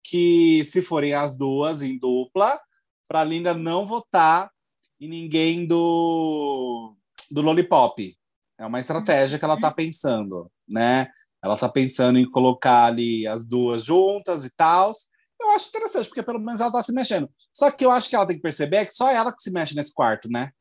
que, 0.02 0.64
se 0.64 0.80
forem 0.80 1.12
as 1.12 1.36
duas 1.36 1.82
em 1.82 1.98
dupla, 1.98 2.58
para 3.06 3.20
a 3.20 3.24
Lina 3.24 3.52
não 3.52 3.84
votar 3.84 4.50
em 4.98 5.06
ninguém 5.06 5.66
do, 5.66 6.96
do 7.30 7.42
Lollipop. 7.42 8.16
É 8.58 8.64
uma 8.64 8.80
estratégia 8.80 9.38
que 9.38 9.44
ela 9.44 9.56
está 9.56 9.70
pensando, 9.70 10.50
né? 10.66 11.08
Ela 11.44 11.54
está 11.54 11.68
pensando 11.68 12.18
em 12.18 12.30
colocar 12.30 12.86
ali 12.86 13.26
as 13.26 13.44
duas 13.44 13.84
juntas 13.84 14.46
e 14.46 14.50
tal. 14.56 14.92
Eu 15.38 15.50
acho 15.50 15.68
interessante, 15.68 16.06
porque 16.06 16.22
pelo 16.22 16.40
menos 16.40 16.60
ela 16.60 16.70
está 16.70 16.82
se 16.82 16.94
mexendo. 16.94 17.30
Só 17.52 17.70
que 17.70 17.84
eu 17.84 17.90
acho 17.90 18.08
que 18.08 18.16
ela 18.16 18.26
tem 18.26 18.36
que 18.36 18.42
perceber 18.42 18.86
que 18.86 18.94
só 18.94 19.10
ela 19.10 19.30
que 19.30 19.42
se 19.42 19.50
mexe 19.50 19.74
nesse 19.74 19.92
quarto, 19.92 20.26
né? 20.30 20.52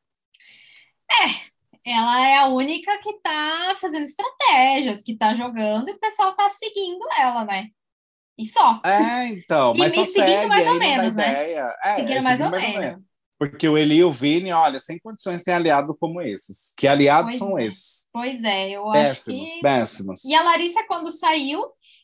Ela 1.84 2.28
é 2.28 2.36
a 2.38 2.48
única 2.48 2.98
que 2.98 3.14
tá 3.20 3.74
fazendo 3.80 4.04
estratégias, 4.04 5.02
que 5.02 5.16
tá 5.16 5.34
jogando 5.34 5.88
e 5.88 5.92
o 5.92 5.98
pessoal 5.98 6.34
tá 6.34 6.48
seguindo 6.50 7.06
ela, 7.18 7.44
né? 7.44 7.68
E 8.38 8.46
só. 8.46 8.74
É, 8.84 9.26
então, 9.28 9.74
E 9.74 9.78
mas 9.78 9.90
me 9.90 9.96
só 9.96 10.04
seguindo 10.04 10.26
segue, 10.26 10.48
mais 10.48 10.66
ou 10.66 10.78
menos, 10.78 11.14
né? 11.14 11.32
ideia. 11.32 11.74
É, 11.84 11.94
Seguindo 11.96 12.18
é, 12.18 12.22
mais 12.22 12.38
seguindo 12.38 12.54
ou 12.54 12.60
menos. 12.60 13.10
Porque 13.38 13.68
o 13.68 13.78
Eli 13.78 13.96
e 13.96 14.04
o 14.04 14.12
Vini, 14.12 14.52
olha, 14.52 14.80
sem 14.80 14.98
condições 14.98 15.42
tem 15.42 15.54
aliado 15.54 15.96
como 15.98 16.20
esses. 16.20 16.74
Que 16.76 16.86
aliados 16.86 17.30
Pois 17.30 17.38
são 17.38 17.58
é. 17.58 17.64
esses? 17.64 18.08
Pois 18.12 18.42
é, 18.44 18.70
eu 18.70 18.90
acho 18.90 19.24
Péssimos, 19.24 19.50
que. 19.52 19.60
péssimos. 19.60 20.24
E 20.24 20.34
a 20.34 20.42
Larissa, 20.42 20.82
quando 20.86 21.10
saiu, 21.10 21.62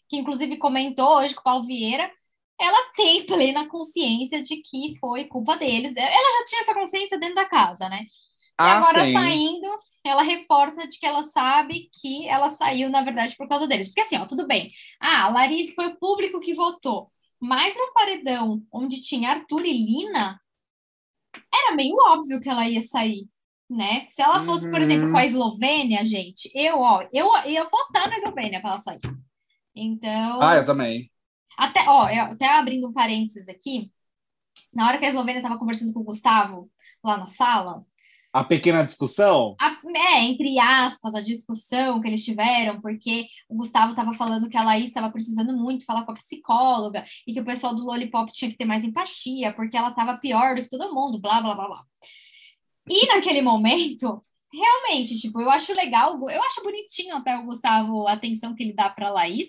que 0.09 0.17
inclusive 0.17 0.57
comentou 0.59 1.17
hoje 1.19 1.35
com 1.35 1.41
o 1.41 1.45
Paulo 1.45 1.65
Vieira, 1.65 2.11
ela 2.59 2.93
tem 2.97 3.25
plena 3.27 3.69
consciência 3.69 4.43
de 4.43 4.57
que 4.57 4.97
foi 4.99 5.25
culpa 5.27 5.57
deles. 5.57 5.95
Ela 5.97 6.09
já 6.11 6.45
tinha 6.47 6.63
essa 6.63 6.75
consciência 6.75 7.19
dentro 7.19 7.35
da 7.37 7.45
casa, 7.45 7.89
né? 7.89 8.07
E 8.59 8.63
ah, 8.63 8.79
agora 8.79 9.05
sim. 9.05 9.13
saindo, 9.13 9.69
ela 10.05 10.23
reforça 10.23 10.87
de 10.87 10.99
que 10.99 11.07
ela 11.07 11.25
sabe 11.25 11.91
que 11.93 12.27
ela 12.29 12.49
saiu, 12.51 12.89
na 12.89 13.03
verdade, 13.03 13.37
por 13.37 13.49
causa 13.49 13.67
deles. 13.67 13.89
Porque 13.89 14.01
assim, 14.01 14.17
ó, 14.17 14.25
tudo 14.27 14.47
bem. 14.47 14.71
Ah, 15.01 15.25
a 15.25 15.29
Larissa 15.29 15.75
foi 15.75 15.89
o 15.89 15.97
público 15.99 16.41
que 16.41 16.55
votou. 16.55 17.13
Mas 17.41 17.75
no 17.77 17.93
paredão 17.93 18.63
onde 18.73 19.01
tinha 19.01 19.31
Arthur 19.31 19.65
e 19.67 19.73
Lina, 19.73 20.41
era 21.53 21.75
meio 21.75 21.95
óbvio 22.09 22.41
que 22.41 22.49
ela 22.49 22.69
ia 22.69 22.83
sair. 22.83 23.29
Né? 23.69 24.07
Se 24.11 24.23
ela 24.23 24.45
fosse, 24.45 24.71
por 24.71 24.79
Uhum. 24.79 24.85
exemplo, 24.85 25.11
com 25.11 25.19
a 25.19 25.27
Eslovênia, 25.27 26.05
gente, 26.05 26.49
eu, 26.55 26.79
ó, 26.79 27.03
eu 27.13 27.27
ia 27.47 27.65
votar 27.65 28.09
na 28.09 28.17
Eslovênia 28.17 28.61
para 28.61 28.71
ela 28.71 28.81
sair. 28.81 29.01
Então, 29.75 30.41
Ah, 30.41 30.57
eu 30.57 30.65
também. 30.65 31.11
até, 31.59 31.85
ó, 31.89 32.09
eu- 32.09 32.25
até 32.33 32.47
abrindo 32.47 32.89
um 32.89 32.93
parênteses 32.93 33.49
aqui, 33.49 33.91
na 34.73 34.87
hora 34.87 34.99
que 34.99 35.05
a 35.05 35.09
Eslovênia 35.09 35.41
estava 35.41 35.59
conversando 35.59 35.93
com 35.93 36.01
o 36.01 36.05
Gustavo 36.05 36.71
lá 37.03 37.17
na 37.17 37.27
sala, 37.27 37.85
A 38.37 38.45
pequena 38.45 38.85
discussão? 38.85 39.57
a- 39.59 39.77
é, 40.15 40.25
entre 40.25 40.59
aspas, 40.59 41.15
a 41.15 41.21
discussão 41.21 42.01
que 42.01 42.09
eles 42.09 42.25
tiveram, 42.25 42.81
porque 42.81 43.27
o 43.49 43.57
Gustavo 43.57 43.91
estava 43.91 44.13
falando 44.13 44.49
que 44.49 44.57
a 44.57 44.63
Laís 44.63 44.87
estava 44.87 45.11
precisando 45.11 45.57
muito 45.57 45.87
falar 45.87 46.05
com 46.05 46.13
a 46.13 46.17
psicóloga 46.17 47.05
e 47.27 47.33
que 47.33 47.41
o 47.41 47.45
pessoal 47.45 47.75
do 47.75 47.83
Lollipop 47.85 48.31
tinha 48.33 48.51
que 48.51 48.57
ter 48.57 48.67
mais 48.67 48.85
empatia, 48.85 49.53
porque 49.55 49.77
ela 49.77 49.89
estava 49.89 50.19
pior 50.19 50.55
do 50.55 50.63
que 50.63 50.69
todo 50.69 50.95
mundo, 50.95 51.19
blá, 51.19 51.41
blá, 51.41 51.55
blá, 51.55 51.67
blá. 51.67 51.83
E 52.89 53.07
naquele 53.07 53.41
momento, 53.41 54.23
realmente, 54.53 55.19
tipo, 55.19 55.41
eu 55.41 55.51
acho 55.51 55.73
legal, 55.75 56.13
eu 56.29 56.43
acho 56.43 56.63
bonitinho 56.63 57.17
até 57.17 57.37
o 57.39 57.45
Gustavo, 57.45 58.07
a 58.07 58.13
atenção 58.13 58.55
que 58.55 58.63
ele 58.63 58.75
dá 58.75 58.91
para 58.91 59.11
Laís, 59.11 59.49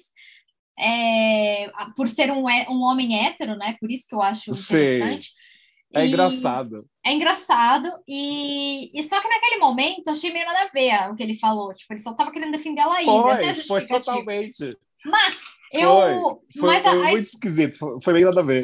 é, 0.79 1.69
por 1.95 2.07
ser 2.07 2.31
um, 2.31 2.45
um 2.45 2.81
homem 2.83 3.19
hétero, 3.25 3.55
né? 3.57 3.75
Por 3.79 3.91
isso 3.91 4.05
que 4.07 4.15
eu 4.15 4.21
acho 4.21 4.49
interessante. 4.99 5.31
É 5.93 6.03
E- 6.03 6.07
engraçado. 6.09 6.85
é 7.05 7.13
engraçado, 7.13 7.89
e, 8.07 8.91
e 8.93 9.03
só 9.03 9.21
que 9.21 9.27
naquele 9.29 9.57
momento 9.57 10.09
achei 10.09 10.31
meio 10.33 10.45
nada 10.45 10.63
a 10.63 10.67
ver 10.67 11.11
o 11.11 11.15
que 11.15 11.23
ele 11.23 11.35
falou. 11.37 11.73
Tipo, 11.73 11.93
ele 11.93 12.01
só 12.01 12.13
tava 12.13 12.31
querendo 12.31 12.51
defender 12.51 12.81
a 12.81 12.87
Laís. 12.87 13.07
essa 13.07 13.45
é 13.45 13.49
a 13.49 13.55
Foi, 13.55 13.63
foi 13.65 13.85
totalmente. 13.85 14.77
Mas 15.05 15.37
eu. 15.71 16.41
Foi, 16.59 16.67
mas 16.67 16.85
a, 16.85 16.89
foi 16.91 17.07
a, 17.07 17.11
muito 17.11 17.27
esquisito. 17.27 17.77
Foi, 17.77 17.97
foi 18.01 18.13
bem 18.13 18.25
nada 18.25 18.41
a 18.41 18.43
ver. 18.43 18.63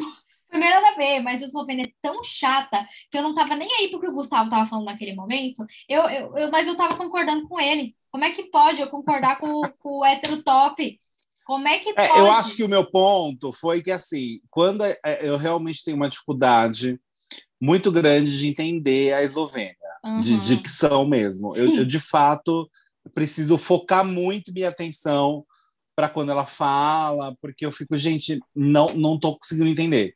foi 0.50 0.58
meio 0.60 0.70
nada 0.70 0.88
a 0.90 0.96
ver, 0.96 1.20
mas 1.20 1.42
a 1.42 1.46
Eslovênia 1.46 1.84
é 1.86 1.92
tão 2.02 2.22
chata 2.22 2.86
que 3.10 3.16
eu 3.18 3.22
não 3.22 3.34
tava 3.34 3.56
nem 3.56 3.72
aí 3.74 3.88
porque 3.90 4.06
o 4.06 4.12
Gustavo 4.14 4.50
tava 4.50 4.66
falando 4.66 4.86
naquele 4.86 5.14
momento. 5.14 5.64
Eu, 5.88 6.02
eu, 6.02 6.36
eu- 6.36 6.50
mas 6.50 6.66
eu 6.68 6.76
tava 6.76 6.94
concordando 6.96 7.48
com 7.48 7.58
ele. 7.58 7.96
Como 8.10 8.22
é 8.24 8.30
que 8.32 8.44
pode 8.44 8.80
eu 8.80 8.88
concordar 8.88 9.38
com, 9.38 9.60
com 9.80 9.98
o 10.00 10.04
hétero 10.04 10.42
top? 10.42 11.00
Como 11.46 11.66
é 11.68 11.78
que 11.78 11.90
É, 11.90 12.08
pode? 12.08 12.18
eu 12.20 12.30
acho 12.32 12.56
que 12.56 12.62
o 12.64 12.68
meu 12.68 12.88
ponto 12.90 13.52
foi 13.52 13.82
que, 13.82 13.90
assim, 13.90 14.40
quando 14.50 14.82
é- 14.84 14.96
é, 15.04 15.28
eu 15.28 15.36
realmente 15.36 15.82
tenho 15.84 15.96
uma 15.96 16.08
dificuldade 16.08 16.98
muito 17.60 17.90
grande 17.90 18.38
de 18.38 18.46
entender 18.48 19.12
a 19.14 19.22
Eslovênia, 19.22 19.74
de 20.22 20.34
Uhum. 20.34 20.40
dicção 20.40 21.06
mesmo. 21.06 21.56
Eu, 21.56 21.74
eu, 21.76 21.84
de 21.84 22.00
fato, 22.00 22.68
preciso 23.14 23.56
focar 23.58 24.04
muito 24.04 24.52
minha 24.52 24.68
atenção 24.68 25.44
para 25.96 26.08
quando 26.08 26.30
ela 26.30 26.44
fala, 26.46 27.36
porque 27.40 27.64
eu 27.64 27.70
fico, 27.72 27.96
gente, 27.96 28.40
não 28.54 28.94
não 28.94 29.18
tô 29.18 29.38
conseguindo 29.38 29.68
entender. 29.70 30.12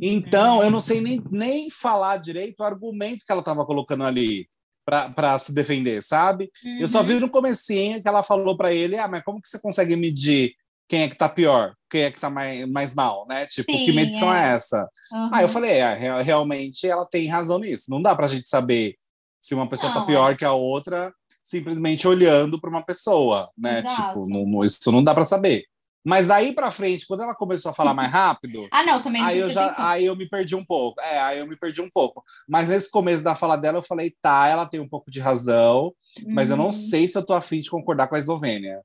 Então, 0.00 0.62
eu 0.62 0.70
não 0.70 0.80
sei 0.80 1.00
nem, 1.00 1.20
nem 1.30 1.68
falar 1.70 2.18
direito 2.18 2.60
o 2.60 2.64
argumento 2.64 3.24
que 3.26 3.32
ela 3.32 3.40
estava 3.40 3.66
colocando 3.66 4.04
ali 4.04 4.48
para 4.84 5.38
se 5.38 5.52
defender, 5.52 6.02
sabe? 6.02 6.50
Eu 6.80 6.88
só 6.88 7.00
Uhum. 7.00 7.04
vi 7.06 7.14
no 7.20 7.28
comecinho 7.28 8.00
que 8.00 8.08
ela 8.08 8.22
falou 8.22 8.56
para 8.56 8.72
ele, 8.72 8.96
ah, 8.96 9.06
mas 9.08 9.22
como 9.22 9.40
que 9.40 9.48
você 9.48 9.58
consegue 9.60 9.94
medir 9.96 10.54
quem 10.88 11.02
é 11.02 11.08
que 11.08 11.16
tá 11.16 11.28
pior, 11.28 11.74
quem 11.90 12.02
é 12.02 12.10
que 12.10 12.18
tá 12.18 12.30
mais, 12.30 12.66
mais 12.68 12.94
mal, 12.94 13.26
né? 13.28 13.46
Tipo, 13.46 13.70
que 13.70 13.86
Sim, 13.86 13.92
medição 13.92 14.32
é, 14.32 14.52
é. 14.52 14.54
essa? 14.54 14.88
Uhum. 15.12 15.30
Aí 15.34 15.44
eu 15.44 15.48
falei, 15.48 15.70
é, 15.72 15.94
re- 15.94 16.22
realmente 16.22 16.86
ela 16.86 17.04
tem 17.06 17.26
razão 17.28 17.58
nisso. 17.58 17.84
Não 17.90 18.00
dá 18.00 18.14
pra 18.16 18.26
gente 18.26 18.48
saber 18.48 18.94
se 19.40 19.54
uma 19.54 19.68
pessoa 19.68 19.92
tá 19.92 20.00
Não, 20.00 20.06
pior 20.06 20.36
que 20.36 20.44
a 20.44 20.52
outra 20.52 21.12
simplesmente 21.42 22.06
olhando 22.08 22.60
para 22.60 22.70
uma 22.70 22.84
pessoa, 22.84 23.50
né? 23.56 23.80
Exato. 23.80 24.22
Tipo, 24.22 24.28
não- 24.28 24.64
isso 24.64 24.90
não 24.92 25.02
dá 25.04 25.14
pra 25.14 25.24
saber. 25.24 25.64
Mas 26.04 26.26
daí 26.26 26.54
pra 26.54 26.70
frente, 26.70 27.06
quando 27.06 27.22
ela 27.22 27.34
começou 27.34 27.70
a 27.70 27.74
falar 27.74 27.92
mais 27.92 28.10
rápido, 28.10 28.66
Ah, 28.72 28.84
não, 28.84 29.02
também 29.02 29.20
não 29.20 29.28
aí 29.28 29.38
eu 29.38 29.50
já, 29.50 29.74
aí 29.90 30.04
eu 30.06 30.16
me 30.16 30.28
perdi 30.28 30.54
um 30.54 30.64
pouco. 30.64 31.00
É, 31.02 31.18
aí 31.18 31.38
eu 31.38 31.46
me 31.46 31.56
perdi 31.56 31.82
um 31.82 31.90
pouco. 31.90 32.22
Mas 32.48 32.68
nesse 32.68 32.90
começo 32.90 33.22
da 33.24 33.34
fala 33.34 33.56
dela, 33.56 33.78
eu 33.78 33.82
falei, 33.82 34.14
tá, 34.22 34.46
ela 34.48 34.64
tem 34.66 34.80
um 34.80 34.88
pouco 34.88 35.10
de 35.10 35.20
razão, 35.20 35.92
mas 36.28 36.48
eu 36.50 36.56
não 36.56 36.66
Uhum. 36.66 36.72
sei 36.72 37.08
se 37.08 37.18
eu 37.18 37.26
tô 37.26 37.34
afim 37.34 37.60
de 37.60 37.68
concordar 37.70 38.08
com 38.08 38.14
a 38.14 38.18
Eslovênia. 38.18 38.80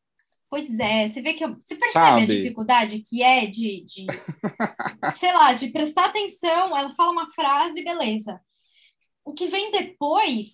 Pois 0.53 0.77
é, 0.77 1.07
você 1.07 1.19
vê 1.19 1.33
que 1.33 1.43
eu, 1.43 1.55
você 1.55 1.75
percebe 1.75 1.91
Sabe? 1.91 2.22
a 2.22 2.27
dificuldade 2.27 3.00
que 3.00 3.24
é 3.24 3.48
de, 3.48 3.83
de 3.86 4.05
sei 5.17 5.33
lá, 5.33 5.51
de 5.51 5.72
prestar 5.72 6.05
atenção, 6.05 6.77
ela 6.77 6.91
fala 6.91 7.12
uma 7.12 7.27
frase, 7.31 7.83
beleza. 7.83 8.39
O 9.25 9.33
que 9.33 9.48
vem 9.48 9.72
depois, 9.72 10.50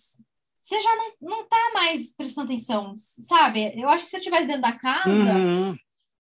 você 0.64 0.80
já 0.80 0.96
não, 0.96 1.12
não 1.20 1.48
tá 1.50 1.72
mais 1.74 2.16
prestando 2.16 2.46
atenção, 2.46 2.94
sabe? 2.96 3.74
Eu 3.78 3.90
acho 3.90 4.06
que 4.06 4.10
se 4.10 4.16
eu 4.16 4.20
estivesse 4.22 4.48
dentro 4.48 4.62
da 4.62 4.72
casa, 4.72 5.10
Uhum. 5.10 5.76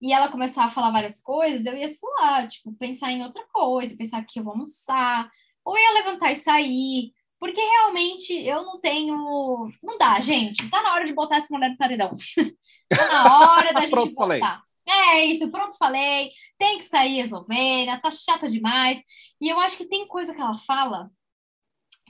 e 0.00 0.12
ela 0.12 0.28
começar 0.28 0.64
a 0.64 0.68
falar 0.68 0.90
várias 0.90 1.20
coisas, 1.20 1.64
eu 1.64 1.76
ia, 1.76 1.88
sei 1.88 2.08
lá, 2.18 2.44
tipo, 2.48 2.72
pensar 2.72 3.12
em 3.12 3.22
outra 3.22 3.46
coisa, 3.52 3.96
pensar 3.96 4.24
que 4.24 4.40
eu 4.40 4.42
vou 4.42 4.54
almoçar, 4.54 5.30
ou 5.64 5.78
ia 5.78 5.92
levantar 5.92 6.32
e 6.32 6.36
sair, 6.36 7.12
porque 7.42 7.60
realmente 7.60 8.32
eu 8.46 8.62
não 8.62 8.78
tenho. 8.78 9.68
Não 9.82 9.98
dá, 9.98 10.20
gente. 10.20 10.70
Tá 10.70 10.80
na 10.80 10.92
hora 10.92 11.04
de 11.04 11.12
botar 11.12 11.38
essa 11.38 11.48
mulher 11.52 11.70
no 11.70 11.76
paredão. 11.76 12.12
tá 12.88 13.08
na 13.08 13.50
hora 13.50 13.72
da 13.72 13.80
gente 13.82 13.90
Pronto, 13.90 14.14
botar. 14.14 14.38
falei. 14.38 14.40
É 14.88 15.24
isso, 15.24 15.50
pronto, 15.50 15.76
falei. 15.76 16.30
Tem 16.56 16.78
que 16.78 16.84
sair 16.84 17.18
Eslovênia, 17.18 18.00
tá 18.00 18.12
chata 18.12 18.48
demais. 18.48 19.00
E 19.40 19.48
eu 19.48 19.58
acho 19.58 19.76
que 19.76 19.86
tem 19.88 20.06
coisa 20.06 20.32
que 20.32 20.40
ela 20.40 20.56
fala 20.56 21.10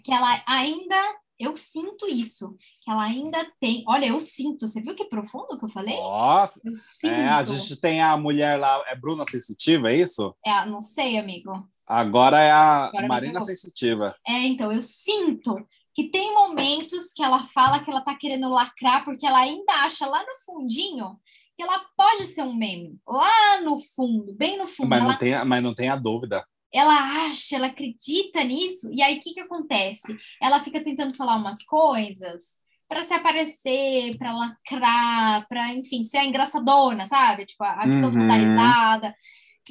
que 0.04 0.12
ela 0.12 0.42
ainda. 0.46 0.94
Eu 1.38 1.56
sinto 1.56 2.06
isso, 2.06 2.54
que 2.82 2.90
ela 2.90 3.02
ainda 3.02 3.50
tem. 3.58 3.84
Olha, 3.88 4.06
eu 4.08 4.20
sinto. 4.20 4.68
Você 4.68 4.82
viu 4.82 4.94
que 4.94 5.06
profundo 5.06 5.56
que 5.58 5.64
eu 5.64 5.68
falei? 5.70 5.96
Nossa, 5.96 6.60
Eu 6.62 6.74
sinto. 6.74 7.06
é, 7.10 7.26
a 7.30 7.42
gente 7.42 7.80
tem 7.80 8.02
a 8.02 8.18
mulher 8.18 8.58
lá, 8.60 8.84
é 8.86 8.94
Bruna 8.94 9.24
Sensitiva, 9.24 9.90
é 9.90 9.96
isso? 9.96 10.36
É, 10.44 10.66
não 10.66 10.82
sei, 10.82 11.16
amigo. 11.16 11.66
Agora 11.92 12.40
é 12.40 12.50
a 12.50 12.86
Agora 12.86 13.02
me 13.02 13.08
Marina. 13.08 13.40
Sensitiva. 13.42 14.16
É, 14.26 14.46
então, 14.46 14.72
eu 14.72 14.80
sinto 14.80 15.56
que 15.94 16.08
tem 16.08 16.32
momentos 16.32 17.12
que 17.14 17.22
ela 17.22 17.44
fala 17.44 17.80
que 17.84 17.90
ela 17.90 18.00
tá 18.00 18.14
querendo 18.14 18.48
lacrar, 18.48 19.04
porque 19.04 19.26
ela 19.26 19.40
ainda 19.40 19.72
acha 19.84 20.06
lá 20.06 20.20
no 20.20 20.36
fundinho 20.44 21.18
que 21.54 21.62
ela 21.62 21.84
pode 21.94 22.28
ser 22.28 22.42
um 22.44 22.54
meme. 22.54 22.98
Lá 23.06 23.60
no 23.60 23.78
fundo, 23.94 24.34
bem 24.34 24.56
no 24.56 24.66
fundo. 24.66 24.88
Mas 24.88 25.00
ela, 25.00 25.10
não, 25.10 25.18
tem, 25.18 25.44
mas 25.44 25.62
não 25.62 25.74
tem 25.74 25.90
a 25.90 25.96
dúvida. 25.96 26.42
ela 26.72 27.26
acha, 27.26 27.56
ela 27.56 27.66
acredita 27.66 28.42
nisso. 28.42 28.90
E 28.90 29.02
aí, 29.02 29.18
o 29.18 29.20
que 29.20 29.34
que 29.34 29.40
acontece? 29.40 30.16
Ela 30.40 30.60
fica 30.60 30.82
tentando 30.82 31.14
falar 31.14 31.36
umas 31.36 31.62
coisas 31.62 32.40
para 32.88 33.04
se 33.04 33.12
aparecer, 33.12 34.16
para 34.16 34.32
lacrar, 34.32 35.46
para, 35.46 35.74
enfim, 35.74 36.04
ser 36.04 36.18
a 36.18 36.24
engraçadona, 36.24 37.06
sabe? 37.06 37.44
Tipo, 37.44 37.64
a, 37.64 37.82
a 37.82 37.86
Uhum. 37.86 39.12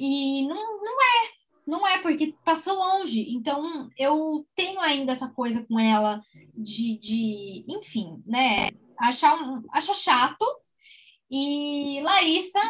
E 0.00 0.46
não, 0.46 0.82
não 0.82 1.02
é, 1.02 1.41
não 1.66 1.86
é, 1.86 1.98
porque 1.98 2.34
passou 2.44 2.74
longe. 2.74 3.26
Então, 3.30 3.88
eu 3.98 4.46
tenho 4.54 4.80
ainda 4.80 5.12
essa 5.12 5.28
coisa 5.28 5.64
com 5.64 5.78
ela 5.78 6.22
de, 6.54 6.98
de 6.98 7.64
enfim, 7.68 8.22
né? 8.26 8.70
Achar, 8.98 9.34
um, 9.36 9.62
achar 9.70 9.94
chato. 9.94 10.44
E 11.30 12.00
Larissa 12.02 12.60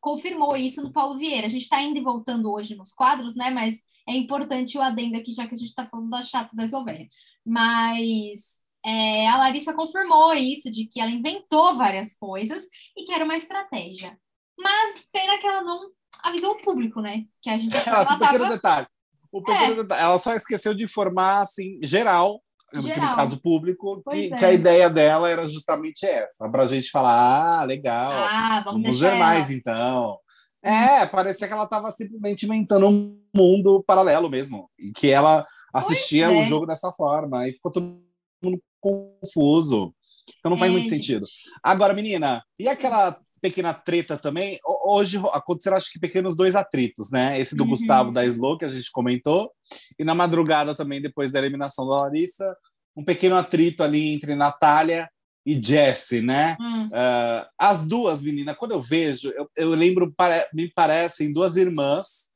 confirmou 0.00 0.56
isso 0.56 0.82
no 0.82 0.92
Paulo 0.92 1.18
Vieira. 1.18 1.46
A 1.46 1.50
gente 1.50 1.62
está 1.62 1.80
indo 1.82 1.98
e 1.98 2.02
voltando 2.02 2.52
hoje 2.52 2.74
nos 2.74 2.92
quadros, 2.92 3.34
né? 3.34 3.50
Mas 3.50 3.76
é 4.06 4.14
importante 4.14 4.76
o 4.76 4.82
adendo 4.82 5.16
aqui, 5.16 5.32
já 5.32 5.46
que 5.46 5.54
a 5.54 5.56
gente 5.56 5.68
está 5.68 5.86
falando 5.86 6.10
da 6.10 6.22
chata 6.22 6.54
da 6.54 6.64
Eslovênia. 6.64 7.08
Mas 7.44 8.40
é, 8.84 9.26
a 9.28 9.38
Larissa 9.38 9.72
confirmou 9.72 10.34
isso, 10.34 10.70
de 10.70 10.86
que 10.86 11.00
ela 11.00 11.10
inventou 11.10 11.74
várias 11.76 12.14
coisas 12.14 12.62
e 12.96 13.04
que 13.04 13.12
era 13.12 13.24
uma 13.24 13.36
estratégia. 13.36 14.18
Mas 14.58 15.08
pena 15.10 15.38
que 15.38 15.46
ela 15.46 15.62
não 15.62 15.90
avisou 16.22 16.52
o 16.52 16.62
público, 16.62 17.00
né? 17.00 17.24
Que 17.42 17.50
a 17.50 17.58
gente 17.58 17.70
que 17.70 17.76
Ela, 17.88 18.04
pequeno 18.04 18.38
tava... 18.44 18.48
detalhe. 18.54 18.86
O 19.32 19.42
pequeno 19.42 19.82
detalhe. 19.82 20.02
Ela 20.02 20.18
só 20.18 20.34
esqueceu 20.34 20.74
de 20.74 20.84
informar, 20.84 21.42
assim, 21.42 21.78
geral, 21.82 22.40
no 22.72 22.82
caso 23.16 23.40
público, 23.40 24.02
que, 24.10 24.32
é. 24.32 24.36
que 24.36 24.44
a 24.44 24.52
ideia 24.52 24.90
dela 24.90 25.28
era 25.28 25.46
justamente 25.46 26.04
essa, 26.06 26.48
pra 26.48 26.66
gente 26.66 26.90
falar, 26.90 27.60
ah, 27.60 27.64
legal, 27.64 28.12
Ah, 28.12 28.62
vamos, 28.64 28.98
ver 28.98 29.08
ela. 29.08 29.16
mais 29.18 29.50
então. 29.50 30.18
É, 30.62 31.04
parecia 31.06 31.46
que 31.46 31.52
ela 31.52 31.64
estava 31.64 31.92
simplesmente 31.92 32.46
inventando 32.46 32.88
um 32.88 33.20
mundo 33.36 33.84
paralelo 33.86 34.30
mesmo, 34.30 34.70
e 34.78 34.92
que 34.92 35.10
ela 35.10 35.46
assistia 35.72 36.26
Pois 36.28 36.38
é. 36.38 36.42
o 36.42 36.46
jogo 36.46 36.66
dessa 36.66 36.90
forma, 36.92 37.46
e 37.48 37.52
ficou 37.52 37.70
todo 37.70 38.00
mundo 38.42 38.62
confuso. 38.80 39.94
Então 40.38 40.50
não 40.50 40.58
faz 40.58 40.70
É, 40.70 40.74
muito 40.74 40.88
sentido. 40.88 41.26
Agora, 41.62 41.92
menina, 41.92 42.42
e 42.58 42.66
aquela 42.68 43.20
pequena 43.44 43.74
treta 43.74 44.16
também? 44.16 44.58
Ho- 44.64 44.94
Hoje 44.96 45.18
aconteceram, 45.32 45.76
acho 45.76 45.92
que, 45.92 45.98
pequenos 45.98 46.34
dois 46.34 46.56
atritos, 46.56 47.10
né? 47.10 47.38
Esse 47.38 47.54
do 47.54 47.64
Uhum. 47.64 47.70
Gustavo 47.70 48.10
da 48.10 48.24
Slow, 48.24 48.56
que 48.56 48.64
a 48.64 48.68
gente 48.70 48.90
comentou, 48.90 49.50
e 49.98 50.04
na 50.04 50.14
madrugada 50.14 50.74
também, 50.74 51.00
depois 51.00 51.30
da 51.30 51.38
eliminação 51.38 51.86
da 51.86 51.96
Larissa, 52.02 52.56
um 52.96 53.04
pequeno 53.04 53.36
atrito 53.36 53.82
ali 53.84 54.14
entre 54.14 54.34
Natália 54.34 55.10
e 55.44 55.62
Jessie, 55.62 56.22
né? 56.22 56.56
Hum, 56.58 56.88
Ah, 56.92 57.48
as 57.58 57.84
duas 57.86 58.22
meninas, 58.22 58.56
quando 58.56 58.72
eu 58.72 58.80
vejo, 58.80 59.28
eu, 59.36 59.46
eu 59.56 59.70
lembro, 59.70 60.12
pare- 60.16 60.48
me 60.54 60.70
parecem 60.72 61.32
duas 61.32 61.56
irmãs 61.56 62.30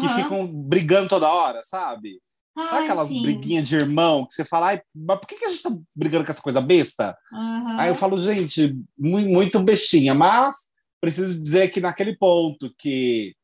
que 0.00 0.06
aham. 0.06 0.14
ficam 0.16 0.46
brigando 0.46 1.08
toda 1.08 1.28
hora, 1.28 1.62
sabe? 1.64 2.20
Sabe 2.56 2.72
Ai, 2.72 2.84
aquelas 2.84 3.08
sim. 3.08 3.22
briguinhas 3.22 3.68
de 3.68 3.76
irmão 3.76 4.26
que 4.26 4.34
você 4.34 4.44
fala, 4.44 4.68
ai, 4.68 4.82
mas 4.94 5.18
por 5.18 5.26
que, 5.26 5.36
que 5.36 5.44
a 5.44 5.50
gente 5.50 5.62
tá 5.62 5.70
brigando 5.94 6.24
com 6.24 6.32
essa 6.32 6.42
coisa 6.42 6.60
besta? 6.60 7.16
Aham. 7.32 7.76
Aí 7.78 7.88
eu 7.88 7.94
falo, 7.94 8.18
gente, 8.20 8.76
mu- 8.98 9.20
muito 9.20 9.58
bestinha, 9.60 10.14
mas 10.14 10.56
preciso 11.00 11.40
dizer 11.40 11.70
que 11.70 11.80
naquele 11.80 12.16
ponto 12.16 12.74
que 12.76 13.34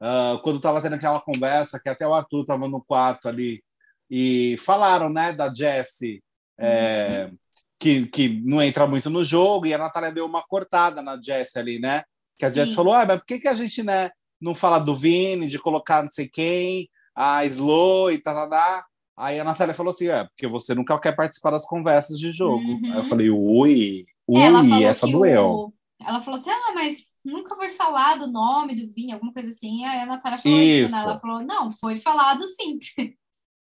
ah, 0.00 0.40
quando 0.42 0.60
tava 0.60 0.80
tendo 0.80 0.94
aquela 0.94 1.20
conversa, 1.20 1.80
que 1.80 1.88
até 1.88 2.06
o 2.06 2.14
Arthur 2.14 2.44
tava 2.46 2.68
no 2.68 2.82
quarto 2.82 3.28
ali, 3.28 3.62
e 4.10 4.56
falaram, 4.58 5.08
né, 5.08 5.32
da 5.32 5.52
Jessie, 5.52 6.22
é, 6.58 7.30
que, 7.78 8.06
que 8.06 8.28
não 8.44 8.62
entra 8.62 8.86
muito 8.86 9.10
no 9.10 9.24
jogo, 9.24 9.66
e 9.66 9.74
a 9.74 9.78
Natália 9.78 10.12
deu 10.12 10.24
uma 10.24 10.42
cortada 10.46 11.02
na 11.02 11.20
Jessie 11.20 11.58
ali, 11.58 11.78
né? 11.78 12.02
Que 12.38 12.44
a 12.46 12.50
Jessie 12.50 12.70
Sim. 12.70 12.76
falou, 12.76 12.94
ah, 12.94 13.04
mas 13.04 13.18
por 13.18 13.26
que, 13.26 13.40
que 13.40 13.48
a 13.48 13.54
gente, 13.54 13.82
né, 13.82 14.10
não 14.40 14.54
fala 14.54 14.78
do 14.78 14.94
Vini, 14.94 15.48
de 15.48 15.58
colocar 15.58 16.02
não 16.02 16.10
sei 16.10 16.28
quem, 16.28 16.88
a 17.16 17.44
Slow 17.46 18.12
e 18.12 18.18
tal, 18.18 18.34
tal, 18.34 18.50
tal. 18.50 18.84
Aí 19.18 19.40
a 19.40 19.44
Natália 19.44 19.72
falou 19.74 19.90
assim, 19.90 20.08
é, 20.08 20.24
porque 20.24 20.46
você 20.46 20.74
nunca 20.74 20.98
quer 21.00 21.16
participar 21.16 21.50
das 21.50 21.64
conversas 21.66 22.18
de 22.18 22.30
jogo. 22.32 22.62
Uhum. 22.62 22.92
Aí 22.92 22.98
eu 22.98 23.04
falei, 23.04 23.30
ui, 23.30 24.04
ui, 24.28 24.84
essa 24.84 25.06
doeu. 25.06 25.48
o- 25.48 25.74
Ela 26.06 26.20
falou 26.20 26.38
assim: 26.38 26.50
ah, 26.50 26.72
mas 26.74 26.98
nunca 27.24 27.56
foi 27.56 27.70
falado 27.70 28.24
o 28.24 28.30
nome 28.30 28.74
do 28.76 28.92
vinho, 28.92 29.14
alguma 29.14 29.32
coisa 29.32 29.48
assim. 29.48 29.84
Aí 29.86 30.00
a 30.00 30.06
Natália 30.06 30.36
falou 30.38 30.58
isso, 30.58 30.92
né? 30.92 30.98
Isso. 30.98 31.08
Ela 31.08 31.18
falou: 31.20 31.42
não, 31.42 31.72
foi 31.72 31.96
falado 31.96 32.44
sim. 32.46 32.78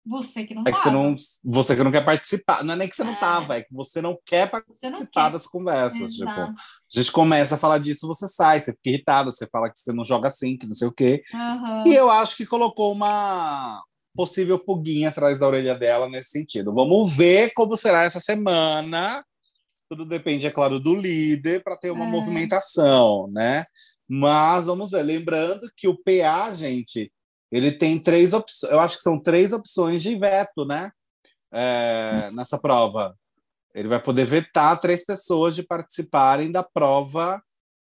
Você 0.07 0.45
que 0.45 0.53
não 0.53 0.61
É 0.61 0.65
que 0.65 0.71
tava. 0.71 0.83
você 0.83 0.89
não, 0.91 1.15
você 1.43 1.75
que 1.75 1.83
não 1.83 1.91
quer 1.91 2.05
participar. 2.05 2.63
Não 2.63 2.73
é 2.73 2.77
nem 2.77 2.87
que 2.87 2.95
você 2.95 3.03
não 3.03 3.13
É. 3.13 3.19
tava, 3.19 3.57
é 3.57 3.63
que 3.63 3.73
você 3.73 4.01
não 4.01 4.17
quer 4.25 4.45
Você 4.45 4.51
não 4.51 4.69
participar 4.91 5.25
quer. 5.25 5.31
das 5.31 5.47
conversas. 5.47 6.11
Tipo, 6.13 6.29
a 6.41 6.53
gente 6.89 7.11
começa 7.11 7.55
a 7.55 7.57
falar 7.57 7.79
disso, 7.79 8.05
você 8.07 8.27
sai, 8.27 8.59
você 8.59 8.71
fica 8.73 8.89
irritado, 8.89 9.31
você 9.31 9.47
fala 9.47 9.69
que 9.71 9.79
você 9.79 9.91
não 9.91 10.05
joga 10.05 10.27
assim, 10.27 10.57
que 10.57 10.67
não 10.67 10.75
sei 10.75 10.87
o 10.87 10.91
quê. 10.91 11.23
Aham. 11.33 11.83
E 11.87 11.95
eu 11.95 12.09
acho 12.09 12.37
que 12.37 12.45
colocou 12.45 12.91
uma 12.93 13.81
possível 14.15 14.57
pulguinha 14.59 15.09
atrás 15.09 15.39
da 15.39 15.47
orelha 15.47 15.75
dela 15.75 16.07
nesse 16.07 16.29
sentido. 16.29 16.73
Vamos 16.73 17.11
ver 17.15 17.51
como 17.53 17.75
será 17.77 18.03
essa 18.03 18.19
semana. 18.19 19.25
Tudo 19.89 20.05
depende, 20.05 20.47
é 20.47 20.51
claro, 20.51 20.79
do 20.79 20.95
líder 20.95 21.63
para 21.63 21.75
ter 21.77 21.91
uma 21.91 22.05
É. 22.05 22.07
movimentação, 22.07 23.27
né? 23.31 23.65
Mas 24.07 24.65
vamos 24.67 24.91
ver. 24.91 25.03
Lembrando 25.03 25.69
que 25.75 25.87
o 25.87 25.97
PA, 25.97 26.53
gente, 26.53 27.11
ele 27.57 27.71
tem 27.71 27.99
três 27.99 28.33
opções. 28.33 28.71
Eu 28.71 28.79
acho 28.79 28.97
que 28.97 29.03
são 29.03 29.19
três 29.19 29.53
opções 29.53 30.01
de 30.03 30.15
veto, 30.17 30.65
né? 30.65 30.91
É, 31.51 32.29
nessa 32.33 32.57
prova. 32.59 33.15
Ele 33.73 33.87
vai 33.87 34.01
poder 34.01 34.25
vetar 34.25 34.79
três 34.79 35.05
pessoas 35.05 35.55
de 35.55 35.63
participarem 35.63 36.51
da 36.51 36.63
prova 36.63 37.41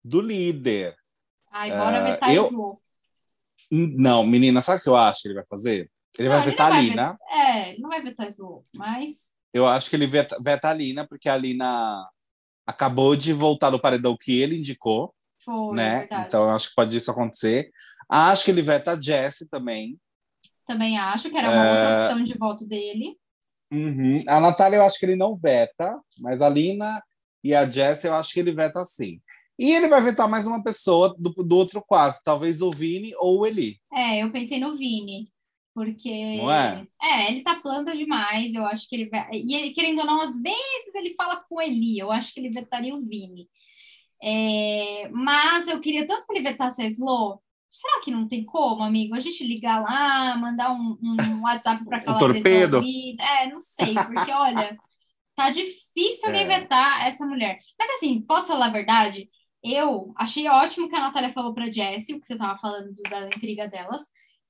do 0.03 0.21
líder. 0.21 0.95
Ai, 1.51 1.69
bora 1.71 1.97
É, 1.97 2.11
vetar 2.13 2.33
eu- 2.33 2.47
Slow. 2.47 2.81
Não, 3.71 4.25
menina, 4.25 4.61
sabe 4.61 4.79
o 4.79 4.83
que 4.83 4.89
eu 4.89 4.95
acho 4.95 5.21
que 5.21 5.27
ele 5.29 5.35
vai 5.35 5.45
fazer? 5.47 5.89
Ele 6.17 6.27
Não, 6.27 6.35
vai 6.37 6.45
vetar 6.49 6.71
a 6.73 6.79
Lina. 6.81 7.11
vetar- 7.13 7.17
É, 7.31 7.77
não 7.79 7.89
vai 7.89 8.01
vetar 8.01 8.27
Slow, 8.29 8.63
mas. 8.75 9.11
Eu 9.53 9.67
acho 9.67 9.89
que 9.89 9.95
ele 9.95 10.07
veta, 10.07 10.37
veta 10.41 10.69
a 10.69 10.73
Lina, 10.73 11.05
porque 11.07 11.29
a 11.29 11.37
Lina 11.37 12.07
acabou 12.65 13.15
de 13.15 13.31
voltar 13.33 13.69
do 13.69 13.79
paredão 13.79 14.17
que 14.19 14.39
ele 14.41 14.57
indicou, 14.57 15.13
Foi, 15.43 15.75
né? 15.75 16.07
Então 16.25 16.43
eu 16.43 16.49
acho 16.51 16.69
que 16.69 16.75
pode 16.75 16.95
isso 16.97 17.11
acontecer. 17.11 17.69
Acho 18.11 18.45
que 18.45 18.51
ele 18.51 18.61
veta 18.61 18.91
a 18.91 19.01
Jessie 19.01 19.47
também. 19.49 19.97
Também 20.67 20.97
acho 20.97 21.29
que 21.29 21.37
era 21.37 21.49
uma 21.49 21.65
É. 21.65 21.69
outra 21.69 22.05
opção 22.05 22.23
de 22.25 22.37
voto 22.37 22.67
dele. 22.67 23.17
Uhum. 23.71 24.17
A 24.27 24.39
Natália 24.39 24.77
eu 24.77 24.83
acho 24.83 24.99
que 24.99 25.05
ele 25.05 25.15
não 25.15 25.35
veta, 25.35 25.97
mas 26.19 26.41
a 26.41 26.49
Lina 26.49 27.01
e 27.43 27.55
a 27.55 27.65
Jessie 27.69 28.07
eu 28.09 28.15
acho 28.15 28.33
que 28.33 28.39
ele 28.41 28.53
veta 28.53 28.83
sim. 28.85 29.21
E 29.57 29.71
ele 29.71 29.87
vai 29.87 30.01
vetar 30.01 30.29
mais 30.29 30.45
uma 30.45 30.63
pessoa 30.63 31.15
do, 31.17 31.29
do 31.29 31.55
outro 31.55 31.81
quarto, 31.81 32.19
talvez 32.23 32.61
o 32.61 32.71
Vini 32.71 33.13
ou 33.17 33.39
o 33.39 33.45
Eli. 33.45 33.79
É, 33.93 34.23
eu 34.23 34.31
pensei 34.31 34.59
no 34.59 34.75
Vini. 34.75 35.31
Porque. 35.73 36.37
Não 36.37 36.51
é? 36.51 36.85
É, 37.01 37.31
ele 37.31 37.43
tá 37.43 37.55
planta 37.61 37.95
demais. 37.95 38.53
Eu 38.53 38.65
acho 38.65 38.89
que 38.89 38.95
ele 38.95 39.09
vai. 39.09 39.29
E 39.33 39.55
ele, 39.55 39.71
querendo 39.71 39.99
ou 39.99 40.05
não, 40.05 40.21
às 40.21 40.41
vezes 40.41 40.93
ele 40.95 41.15
fala 41.15 41.37
com 41.47 41.55
o 41.55 41.61
Eli. 41.61 41.97
Eu 41.97 42.11
acho 42.11 42.33
que 42.33 42.41
ele 42.41 42.49
vetaria 42.49 42.93
o 42.93 42.99
Vini. 42.99 43.47
É, 44.21 45.09
mas 45.09 45.67
eu 45.67 45.79
queria 45.79 46.05
tanto 46.05 46.25
que 46.27 46.33
ele 46.33 46.43
vetasse 46.47 46.81
a 46.81 46.87
Slow. 46.89 47.41
Será 47.71 48.01
que 48.01 48.11
não 48.11 48.27
tem 48.27 48.43
como, 48.43 48.83
amigo? 48.83 49.15
A 49.15 49.19
gente 49.19 49.45
ligar 49.47 49.81
lá, 49.81 50.35
mandar 50.37 50.71
um, 50.71 50.97
um 51.01 51.15
WhatsApp 51.43 51.83
para 51.85 51.97
aquela 51.97 52.19
torpedo? 52.19 52.79
resolvida? 52.81 53.23
É, 53.23 53.47
não 53.47 53.57
sei, 53.61 53.95
porque 53.95 54.31
olha, 54.31 54.77
tá 55.35 55.49
difícil 55.49 56.25
alguém 56.25 56.43
É. 56.43 56.59
vetar 56.59 57.07
essa 57.07 57.25
mulher. 57.25 57.57
Mas 57.79 57.89
assim, 57.91 58.21
posso 58.21 58.47
falar 58.47 58.67
a 58.67 58.71
verdade? 58.71 59.29
Eu 59.63 60.11
achei 60.17 60.47
ótimo 60.49 60.89
que 60.89 60.95
a 60.95 60.99
Natália 60.99 61.31
falou 61.31 61.53
pra 61.53 61.71
Jessie, 61.71 62.15
o 62.15 62.19
que 62.19 62.27
você 62.27 62.35
tava 62.37 62.57
falando 62.57 62.93
do- 62.93 63.03
da 63.09 63.27
intriga 63.27 63.67
delas. 63.67 64.01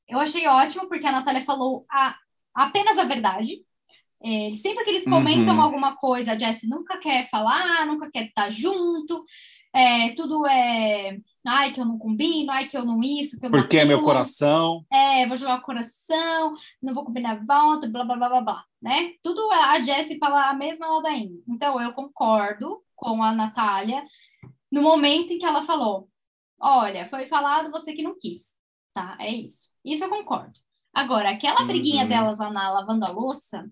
Eu 0.07 0.19
achei 0.19 0.47
ótimo 0.47 0.87
porque 0.87 1.05
a 1.05 1.11
Natália 1.11 1.41
falou 1.41 1.85
a- 1.91 2.15
apenas 2.55 2.97
a 2.97 3.03
verdade. 3.03 3.57
É, 4.23 4.51
sempre 4.53 4.83
que 4.83 4.89
eles 4.91 5.03
comentam 5.03 5.55
Uhum. 5.55 5.61
alguma 5.61 5.95
coisa, 5.95 6.31
a 6.33 6.37
Jessie 6.37 6.69
nunca 6.69 6.97
quer 6.97 7.29
falar, 7.29 7.85
nunca 7.85 8.09
quer 8.11 8.25
estar 8.27 8.49
junto. 8.51 9.23
É, 9.73 10.11
tudo 10.15 10.45
é 10.47 11.17
ai, 11.45 11.73
que 11.73 11.79
eu 11.79 11.85
não 11.85 11.97
combino, 11.97 12.51
ai, 12.51 12.67
que 12.67 12.77
eu 12.77 12.85
não 12.85 13.01
isso, 13.01 13.39
que 13.39 13.45
eu 13.45 13.49
não 13.49 13.59
Porque 13.59 13.77
é 13.77 13.85
meu 13.85 14.03
coração. 14.03 14.85
É, 14.91 15.27
vou 15.27 15.37
jogar 15.37 15.59
o 15.59 15.63
coração, 15.63 16.53
não 16.81 16.93
vou 16.93 17.03
combinar 17.03 17.43
volta, 17.45 17.87
blá, 17.89 18.03
blá, 18.03 18.15
blá, 18.15 18.29
blá, 18.29 18.41
blá, 18.41 18.65
né? 18.81 19.13
Tudo 19.23 19.51
a 19.51 19.79
Jessie 19.83 20.19
fala 20.19 20.49
a 20.49 20.53
mesma 20.53 20.87
ladainha. 20.87 21.39
Então, 21.47 21.81
eu 21.81 21.93
concordo 21.93 22.81
com 22.95 23.23
a 23.23 23.31
Natália 23.31 24.03
no 24.71 24.81
momento 24.81 25.33
em 25.33 25.39
que 25.39 25.45
ela 25.45 25.63
falou, 25.63 26.07
olha, 26.59 27.09
foi 27.09 27.25
falado 27.25 27.71
você 27.71 27.93
que 27.93 28.03
não 28.03 28.17
quis, 28.17 28.53
tá? 28.93 29.17
É 29.19 29.29
isso. 29.29 29.69
Isso 29.83 30.03
eu 30.03 30.09
concordo. 30.09 30.59
Agora, 30.93 31.29
aquela 31.29 31.63
briguinha 31.63 32.03
uhum. 32.03 32.09
delas 32.09 32.39
lá 32.39 32.51
na 32.51 32.69
lavando 32.71 33.05
a 33.05 33.09
louça, 33.09 33.69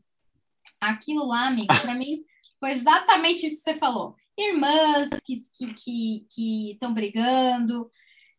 aquilo 0.79 1.25
lá, 1.27 1.47
amigo, 1.47 1.73
para 1.81 1.93
mim 1.93 2.23
foi 2.59 2.71
exatamente 2.71 3.45
isso 3.45 3.63
que 3.63 3.71
você 3.71 3.77
falou. 3.77 4.15
Irmãs 4.41 5.09
que 5.25 5.35
estão 5.35 5.73
que, 5.73 5.73
que, 5.73 6.25
que 6.29 6.93
brigando, 6.93 7.89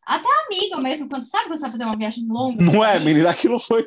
até 0.06 0.28
amigo 0.46 0.80
mesmo, 0.80 1.08
quando 1.08 1.26
sabe 1.26 1.46
quando 1.46 1.58
você 1.58 1.62
vai 1.62 1.72
fazer 1.72 1.84
uma 1.84 1.96
viagem 1.96 2.26
longa. 2.26 2.64
Não 2.64 2.84
é, 2.84 2.98
menina? 2.98 3.30
Aquilo 3.30 3.58
foi. 3.58 3.86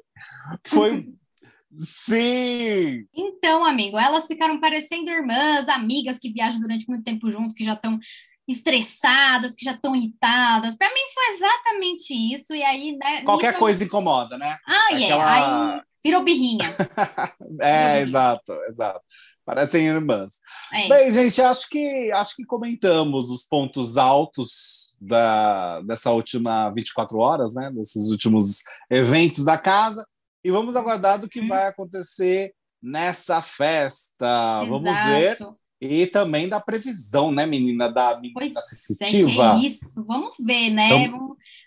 foi... 0.65 1.09
Sim! 1.75 3.07
Então, 3.15 3.65
amigo, 3.65 3.97
elas 3.97 4.27
ficaram 4.27 4.59
parecendo 4.59 5.09
irmãs, 5.09 5.67
amigas 5.67 6.19
que 6.19 6.31
viajam 6.31 6.59
durante 6.59 6.87
muito 6.87 7.03
tempo 7.03 7.31
junto, 7.31 7.55
que 7.55 7.63
já 7.63 7.73
estão 7.73 7.99
estressadas, 8.47 9.55
que 9.55 9.65
já 9.65 9.71
estão 9.71 9.95
irritadas. 9.95 10.75
Para 10.75 10.89
mim 10.89 11.01
foi 11.13 11.35
exatamente 11.35 12.13
isso. 12.13 12.53
E 12.53 12.63
aí, 12.63 12.95
né, 12.95 13.23
Qualquer 13.23 13.57
coisa 13.57 13.81
eu... 13.81 13.87
incomoda, 13.87 14.37
né? 14.37 14.55
Ah, 14.67 14.93
é. 14.93 15.05
Aquela... 15.05 15.75
Aí 15.75 15.81
virou 16.03 16.23
birrinha. 16.23 16.65
é, 17.59 17.93
virou 17.93 18.01
exato, 18.01 18.53
exato. 18.69 19.01
Parecem 19.45 19.87
irmãs. 19.87 20.35
É 20.73 20.87
Bem, 20.87 21.13
gente, 21.13 21.41
acho 21.41 21.67
que 21.69 22.11
acho 22.11 22.35
que 22.35 22.45
comentamos 22.45 23.29
os 23.29 23.43
pontos 23.43 23.97
altos 23.97 24.95
da, 24.99 25.81
dessa 25.81 26.11
última 26.11 26.69
24 26.69 27.17
horas, 27.17 27.53
né? 27.53 27.71
Desses 27.71 28.09
últimos 28.09 28.63
eventos 28.89 29.43
da 29.43 29.57
casa. 29.57 30.05
E 30.43 30.51
vamos 30.51 30.75
aguardar 30.75 31.19
do 31.19 31.29
que 31.29 31.41
hum. 31.41 31.47
vai 31.47 31.67
acontecer 31.67 32.53
nessa 32.81 33.41
festa. 33.41 34.61
Exato. 34.61 34.69
Vamos 34.69 35.03
ver 35.05 35.37
e 35.83 36.07
também 36.07 36.47
da 36.47 36.61
previsão, 36.61 37.29
né, 37.29 37.45
menina, 37.45 37.91
da 37.91 38.17
menina 38.17 38.61
sensitiva. 38.61 39.55
É, 39.55 39.65
é 39.65 39.67
isso, 39.67 40.03
vamos 40.05 40.37
ver, 40.39 40.69
né? 40.69 41.11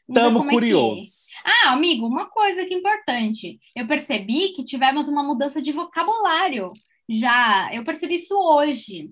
Estamos 0.09 0.49
curiosos. 0.49 1.29
É 1.45 1.49
é. 1.49 1.53
Ah, 1.67 1.73
amigo, 1.73 2.07
uma 2.07 2.31
coisa 2.31 2.65
que 2.65 2.73
é 2.73 2.79
importante. 2.79 3.61
Eu 3.75 3.87
percebi 3.87 4.55
que 4.55 4.65
tivemos 4.65 5.07
uma 5.09 5.23
mudança 5.23 5.61
de 5.61 5.71
vocabulário. 5.71 6.69
Já, 7.09 7.71
eu 7.73 7.85
percebi 7.85 8.16
isso 8.16 8.35
hoje. 8.35 9.11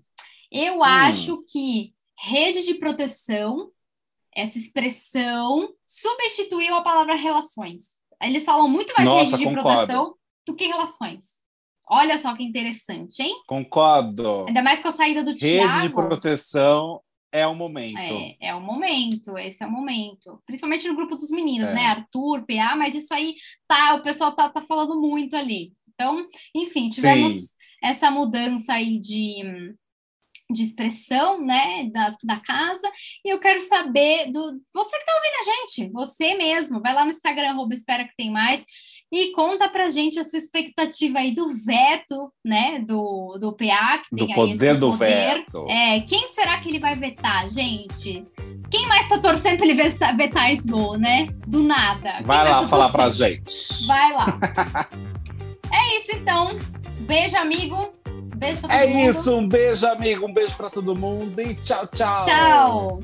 Eu 0.51 0.79
hum. 0.79 0.85
acho 0.85 1.45
que 1.51 1.95
rede 2.19 2.65
de 2.65 2.75
proteção, 2.75 3.71
essa 4.35 4.59
expressão, 4.59 5.73
substituiu 5.87 6.75
a 6.75 6.83
palavra 6.83 7.17
relações. 7.17 7.85
Eles 8.23 8.45
falam 8.45 8.69
muito 8.69 8.93
mais 8.97 9.05
Nossa, 9.05 9.37
rede 9.37 9.39
de 9.39 9.45
concordo. 9.45 9.87
proteção 9.87 10.15
do 10.47 10.57
que 10.57 10.67
relações. 10.67 11.35
Olha 11.89 12.19
só 12.19 12.35
que 12.35 12.43
interessante, 12.43 13.23
hein? 13.23 13.43
Concordo. 13.47 14.47
Ainda 14.47 14.63
mais 14.63 14.81
com 14.81 14.89
a 14.89 14.93
saída 14.93 15.23
do 15.23 15.33
Rede 15.33 15.41
Thiago. 15.41 15.73
Rede 15.73 15.89
de 15.89 15.95
proteção 15.95 17.01
é 17.31 17.47
o 17.47 17.55
momento. 17.55 17.99
É, 17.99 18.37
é 18.49 18.55
o 18.55 18.61
momento, 18.61 19.37
esse 19.37 19.63
é 19.63 19.67
o 19.67 19.71
momento. 19.71 20.41
Principalmente 20.47 20.87
no 20.89 20.95
grupo 20.95 21.17
dos 21.17 21.31
meninos, 21.31 21.69
é. 21.69 21.75
né? 21.75 21.87
Arthur, 21.87 22.47
PA, 22.47 22.77
mas 22.77 22.95
isso 22.95 23.13
aí 23.13 23.35
tá, 23.67 23.97
o 23.97 24.03
pessoal 24.03 24.35
tá, 24.35 24.49
tá 24.49 24.63
falando 24.63 24.99
muito 25.01 25.37
ali. 25.37 25.73
Então, 25.93 26.27
enfim, 26.55 26.85
tivemos 26.85 27.33
Sim. 27.33 27.49
Essa 27.85 28.11
mudança 28.11 28.73
aí 28.73 28.99
de, 28.99 29.43
de 30.51 30.65
expressão, 30.65 31.45
né, 31.45 31.91
da, 31.93 32.17
da 32.25 32.41
casa, 32.41 32.91
e 33.23 33.29
eu 33.29 33.39
quero 33.39 33.61
saber 33.61 34.31
do 34.31 34.59
você 34.73 34.99
que 34.99 35.05
tá 35.05 35.13
ouvindo 35.15 35.39
a 35.39 35.45
gente, 35.45 35.93
você 35.93 36.35
mesmo, 36.35 36.81
vai 36.81 36.95
lá 36.95 37.05
no 37.05 37.11
Instagram, 37.11 37.51
arroba 37.51 37.75
espera 37.75 38.05
que 38.05 38.17
tem 38.17 38.31
mais, 38.31 38.65
e 39.13 39.33
conta 39.33 39.69
pra 39.69 39.91
gente 39.91 40.19
a 40.19 40.25
sua 40.25 40.39
expectativa 40.39 41.19
aí 41.19 41.35
do 41.35 41.55
veto, 41.63 42.33
né, 42.43 42.81
do, 42.81 43.37
do 43.39 43.53
PA, 43.53 43.99
que 43.99 44.17
tem 44.17 44.29
do 44.29 44.35
poder 44.35 44.79
do 44.79 44.91
poder. 44.93 45.07
veto. 45.07 45.67
É, 45.69 46.01
quem 46.01 46.27
será 46.29 46.59
que 46.61 46.71
ele 46.71 46.81
vai 46.81 46.97
vetar, 46.97 47.51
gente? 47.51 48.27
Quem 48.71 48.87
mais 48.89 49.07
tá 49.09 49.19
torcendo 49.19 49.59
pra 49.59 49.67
ele 49.67 49.75
vetar, 49.75 50.17
vetar 50.17 50.53
Slow, 50.55 50.99
né? 50.99 51.29
Do 51.47 51.63
nada. 51.63 52.19
Vai 52.23 52.45
quem 52.45 52.53
lá 52.53 52.63
tá 52.63 52.69
falar 52.69 52.89
pra 52.89 53.11
gente. 53.11 53.87
Vai 53.87 54.13
lá. 54.13 54.27
é 55.71 55.99
isso 55.99 56.17
então. 56.17 56.59
Beijo, 57.05 57.37
amigo. 57.37 57.93
Beijo 58.37 58.61
pra 58.61 58.69
todo 58.69 58.79
é 58.79 58.87
mundo. 58.87 58.99
É 58.99 59.11
isso, 59.11 59.37
um 59.37 59.49
beijo, 59.49 59.87
amigo. 59.87 60.27
Um 60.27 60.33
beijo 60.33 60.57
pra 60.57 60.71
todo 60.71 60.97
mundo 60.97 61.41
e 61.41 61.55
tchau, 61.57 61.87
tchau. 61.87 62.27
Tchau. 62.27 63.01